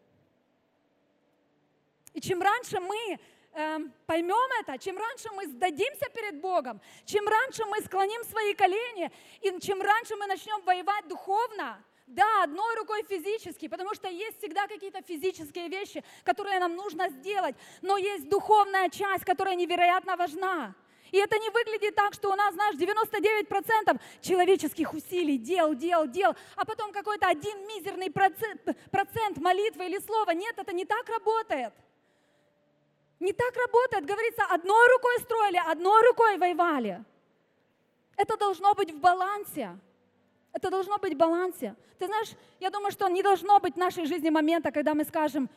И 2.14 2.22
чем 2.22 2.42
раньше 2.42 2.80
мы 2.80 3.20
э, 3.60 3.80
поймем 4.06 4.50
это, 4.62 4.78
чем 4.78 4.98
раньше 4.98 5.30
мы 5.36 5.46
сдадимся 5.48 6.10
перед 6.14 6.40
Богом, 6.42 6.82
чем 7.06 7.28
раньше 7.28 7.66
мы 7.66 7.82
склоним 7.82 8.24
свои 8.24 8.54
колени, 8.54 9.12
и 9.42 9.60
чем 9.60 9.82
раньше 9.82 10.16
мы 10.16 10.26
начнем 10.28 10.62
воевать 10.62 11.08
духовно, 11.08 11.84
Да, 12.08 12.44
одной 12.44 12.76
рукой 12.76 13.04
физически, 13.04 13.68
потому 13.68 13.94
что 13.94 14.08
есть 14.08 14.40
всегда 14.40 14.68
какие-то 14.68 15.02
физические 15.04 15.70
вещи, 15.70 16.04
которые 16.24 16.60
нам 16.60 16.76
нужно 16.76 17.10
сделать, 17.10 17.56
но 17.84 17.98
есть 17.98 18.28
духовная 18.30 18.90
часть, 18.90 19.26
которая 19.26 19.56
невероятно 19.56 20.16
важна. 20.18 20.74
И 21.12 21.18
это 21.18 21.38
не 21.38 21.50
выглядит 21.52 21.94
так, 21.96 22.14
что 22.14 22.32
у 22.32 22.36
нас, 22.36 22.54
знаешь, 22.54 22.76
99% 22.76 24.00
человеческих 24.22 24.94
усилий, 24.94 25.38
дел, 25.38 25.76
дел, 25.76 26.08
дел, 26.08 26.36
а 26.56 26.66
потом 26.66 26.92
какой-то 26.92 27.28
один 27.28 27.58
мизерный 27.68 28.10
процент, 28.10 28.62
процент 28.92 29.38
молитвы 29.38 29.86
или 29.86 30.00
слова. 30.00 30.34
Нет, 30.34 30.58
это 30.58 30.74
не 30.74 30.86
так 30.86 31.08
работает. 31.10 31.74
Не 33.20 33.34
так 33.34 33.56
работает. 33.56 34.06
Говорится, 34.06 34.44
одной 34.46 34.88
рукой 34.94 35.20
строили, 35.20 35.62
одной 35.66 36.08
рукой 36.08 36.38
воевали. 36.38 37.04
Это 38.16 38.38
должно 38.38 38.74
быть 38.74 38.92
в 38.92 39.00
балансе. 39.00 39.78
Это 40.54 40.70
должно 40.70 40.98
быть 40.98 41.14
в 41.14 41.18
балансе. 41.18 41.76
Ты 42.00 42.08
знаешь, 42.08 42.32
я 42.60 42.70
думаю, 42.70 42.92
что 42.92 43.08
не 43.08 43.22
должно 43.22 43.60
быть 43.60 43.76
в 43.76 43.78
нашей 43.78 44.06
жизни 44.06 44.30
момента, 44.30 44.72
когда 44.72 44.94
мы 44.94 45.04
скажем, 45.04 45.50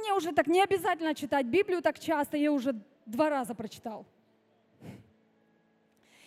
мне 0.00 0.14
уже 0.14 0.32
так 0.32 0.46
не 0.46 0.62
обязательно 0.62 1.14
читать 1.14 1.46
Библию 1.46 1.82
так 1.82 1.98
часто, 1.98 2.36
я 2.36 2.52
уже 2.52 2.74
два 3.06 3.30
раза 3.30 3.54
прочитал. 3.54 4.06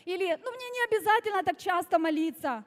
Или, 0.05 0.37
ну 0.43 0.51
мне 0.51 0.69
не 0.69 0.83
обязательно 0.85 1.43
так 1.43 1.57
часто 1.57 1.97
молиться. 1.97 2.63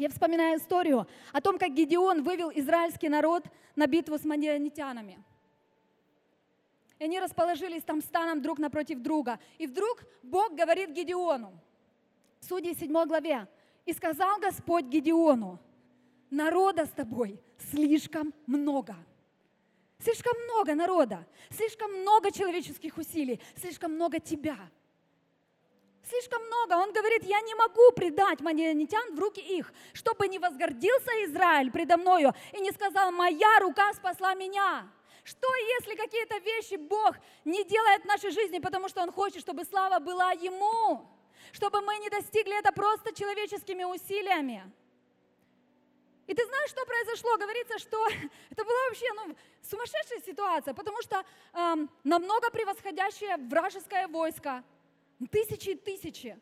Я 0.00 0.08
вспоминаю 0.08 0.58
историю 0.58 1.06
о 1.30 1.42
том, 1.42 1.58
как 1.58 1.74
Гедеон 1.74 2.22
вывел 2.22 2.50
израильский 2.54 3.10
народ 3.10 3.44
на 3.76 3.86
битву 3.86 4.16
с 4.16 4.24
мадианитянами. 4.24 5.22
И 6.98 7.04
они 7.04 7.20
расположились 7.20 7.82
там 7.82 8.00
станом 8.00 8.40
друг 8.40 8.58
напротив 8.58 9.02
друга. 9.02 9.38
И 9.58 9.66
вдруг 9.66 10.02
Бог 10.22 10.54
говорит 10.54 10.88
Гедеону, 10.92 11.52
в 12.40 12.46
Судьи 12.46 12.74
7 12.74 12.90
главе, 13.04 13.46
«И 13.84 13.92
сказал 13.92 14.40
Господь 14.40 14.86
Гедеону, 14.86 15.58
народа 16.30 16.86
с 16.86 16.90
тобой 16.90 17.38
слишком 17.70 18.32
много». 18.46 18.96
Слишком 19.98 20.32
много 20.44 20.74
народа, 20.74 21.26
слишком 21.50 21.92
много 22.00 22.32
человеческих 22.32 22.96
усилий, 22.96 23.38
слишком 23.54 23.92
много 23.92 24.18
тебя. 24.18 24.56
Слишком 26.10 26.42
много. 26.44 26.72
Он 26.72 26.92
говорит, 26.92 27.22
я 27.22 27.40
не 27.40 27.54
могу 27.54 27.92
предать 27.92 28.40
маньянитян 28.40 29.14
в 29.14 29.18
руки 29.20 29.40
их, 29.40 29.72
чтобы 29.92 30.26
не 30.26 30.40
возгордился 30.40 31.10
Израиль 31.24 31.70
предо 31.70 31.96
мною 31.96 32.34
и 32.52 32.60
не 32.60 32.72
сказал, 32.72 33.12
моя 33.12 33.60
рука 33.60 33.92
спасла 33.94 34.34
меня. 34.34 34.88
Что 35.22 35.46
если 35.78 35.94
какие-то 35.94 36.38
вещи 36.38 36.74
Бог 36.74 37.14
не 37.44 37.62
делает 37.64 38.02
в 38.02 38.06
нашей 38.06 38.30
жизни, 38.30 38.58
потому 38.58 38.88
что 38.88 39.02
Он 39.02 39.12
хочет, 39.12 39.40
чтобы 39.40 39.64
слава 39.64 40.00
была 40.00 40.32
Ему, 40.32 41.06
чтобы 41.52 41.80
мы 41.80 41.96
не 41.98 42.10
достигли 42.10 42.58
это 42.58 42.72
просто 42.72 43.14
человеческими 43.14 43.84
усилиями. 43.84 44.68
И 46.26 46.34
ты 46.34 46.44
знаешь, 46.44 46.70
что 46.70 46.84
произошло? 46.86 47.36
Говорится, 47.36 47.78
что 47.78 48.04
это 48.50 48.64
была 48.64 48.78
вообще 48.88 49.06
ну, 49.14 49.36
сумасшедшая 49.62 50.20
ситуация, 50.26 50.74
потому 50.74 51.00
что 51.02 51.24
эм, 51.52 51.88
намного 52.02 52.50
превосходящее 52.50 53.36
вражеское 53.36 54.08
войско, 54.08 54.64
тысячи 55.26 55.70
и 55.70 55.74
тысячи. 55.74 56.38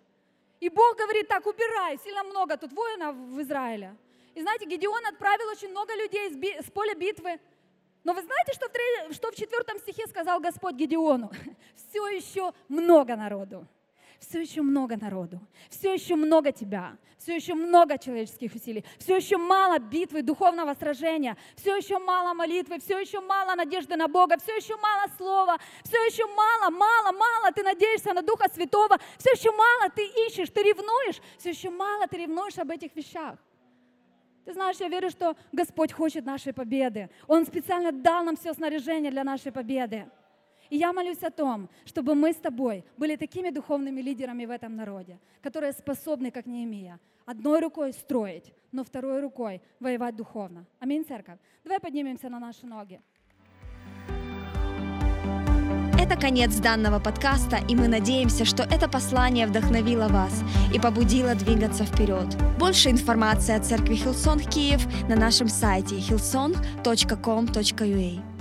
И 0.60 0.68
Бог 0.68 0.96
говорит, 0.96 1.28
так, 1.28 1.46
убирай, 1.46 1.98
сильно 1.98 2.22
много 2.24 2.56
тут 2.56 2.72
воинов 2.72 3.14
в 3.16 3.40
Израиле. 3.42 3.96
И 4.34 4.42
знаете, 4.42 4.66
Гедеон 4.66 5.06
отправил 5.06 5.48
очень 5.48 5.70
много 5.70 5.94
людей 5.94 6.30
с, 6.30 6.36
би, 6.36 6.60
с 6.60 6.70
поля 6.70 6.94
битвы. 6.94 7.40
Но 8.04 8.12
вы 8.12 8.22
знаете, 8.22 8.52
что 8.52 8.68
в, 8.68 8.72
три, 8.72 9.12
что 9.12 9.30
в 9.30 9.34
четвертом 9.34 9.78
стихе 9.78 10.06
сказал 10.06 10.40
Господь 10.40 10.76
Гедеону? 10.76 11.30
Все 11.74 12.06
еще 12.08 12.52
много 12.68 13.16
народу 13.16 13.66
все 14.18 14.40
еще 14.40 14.62
много 14.62 14.96
народу, 14.96 15.40
все 15.70 15.92
еще 15.92 16.16
много 16.16 16.52
тебя, 16.52 16.96
все 17.18 17.36
еще 17.36 17.54
много 17.54 17.98
человеческих 17.98 18.54
усилий, 18.54 18.84
все 18.98 19.16
еще 19.16 19.36
мало 19.36 19.78
битвы, 19.78 20.22
духовного 20.22 20.74
сражения, 20.74 21.36
все 21.56 21.76
еще 21.76 21.98
мало 21.98 22.34
молитвы, 22.34 22.78
все 22.78 22.98
еще 22.98 23.20
мало 23.20 23.54
надежды 23.54 23.96
на 23.96 24.08
Бога, 24.08 24.36
все 24.38 24.56
еще 24.56 24.76
мало 24.76 25.08
слова, 25.16 25.58
все 25.84 25.98
еще 26.06 26.26
мало, 26.26 26.70
мало, 26.70 27.12
мало 27.12 27.52
ты 27.52 27.62
надеешься 27.62 28.12
на 28.12 28.22
Духа 28.22 28.48
Святого, 28.52 28.98
все 29.18 29.30
еще 29.30 29.50
мало 29.50 29.90
ты 29.90 30.04
ищешь, 30.26 30.50
ты 30.50 30.62
ревнуешь, 30.62 31.20
все 31.38 31.50
еще 31.50 31.70
мало 31.70 32.06
ты 32.06 32.18
ревнуешь 32.18 32.58
об 32.58 32.70
этих 32.70 32.94
вещах. 32.96 33.36
Ты 34.44 34.54
знаешь, 34.54 34.78
я 34.78 34.88
верю, 34.88 35.10
что 35.10 35.36
Господь 35.52 35.92
хочет 35.92 36.24
нашей 36.24 36.54
победы. 36.54 37.10
Он 37.26 37.44
специально 37.44 37.92
дал 37.92 38.24
нам 38.24 38.34
все 38.34 38.54
снаряжение 38.54 39.10
для 39.10 39.22
нашей 39.22 39.52
победы. 39.52 40.08
И 40.70 40.76
я 40.76 40.92
молюсь 40.92 41.22
о 41.22 41.30
том, 41.30 41.68
чтобы 41.84 42.14
мы 42.14 42.32
с 42.32 42.36
тобой 42.36 42.84
были 42.96 43.16
такими 43.16 43.50
духовными 43.50 44.00
лидерами 44.00 44.46
в 44.46 44.50
этом 44.50 44.76
народе, 44.76 45.18
которые 45.42 45.72
способны, 45.72 46.30
как 46.30 46.46
Неемия, 46.46 47.00
одной 47.24 47.60
рукой 47.60 47.92
строить, 47.92 48.52
но 48.72 48.84
второй 48.84 49.20
рукой 49.20 49.60
воевать 49.80 50.16
духовно. 50.16 50.66
Аминь, 50.80 51.04
церковь. 51.04 51.38
Давай 51.64 51.80
поднимемся 51.80 52.28
на 52.28 52.38
наши 52.38 52.66
ноги. 52.66 53.00
Это 56.00 56.16
конец 56.16 56.54
данного 56.60 57.00
подкаста, 57.00 57.58
и 57.68 57.74
мы 57.74 57.88
надеемся, 57.88 58.44
что 58.44 58.62
это 58.62 58.88
послание 58.88 59.46
вдохновило 59.46 60.06
вас 60.08 60.44
и 60.72 60.78
побудило 60.78 61.34
двигаться 61.34 61.84
вперед. 61.84 62.36
Больше 62.58 62.90
информации 62.90 63.56
о 63.56 63.60
церкви 63.60 63.96
Хилсон 63.96 64.40
Киев 64.40 64.86
на 65.08 65.16
нашем 65.16 65.48
сайте 65.48 65.96
hillsong.com.ua 65.96 68.37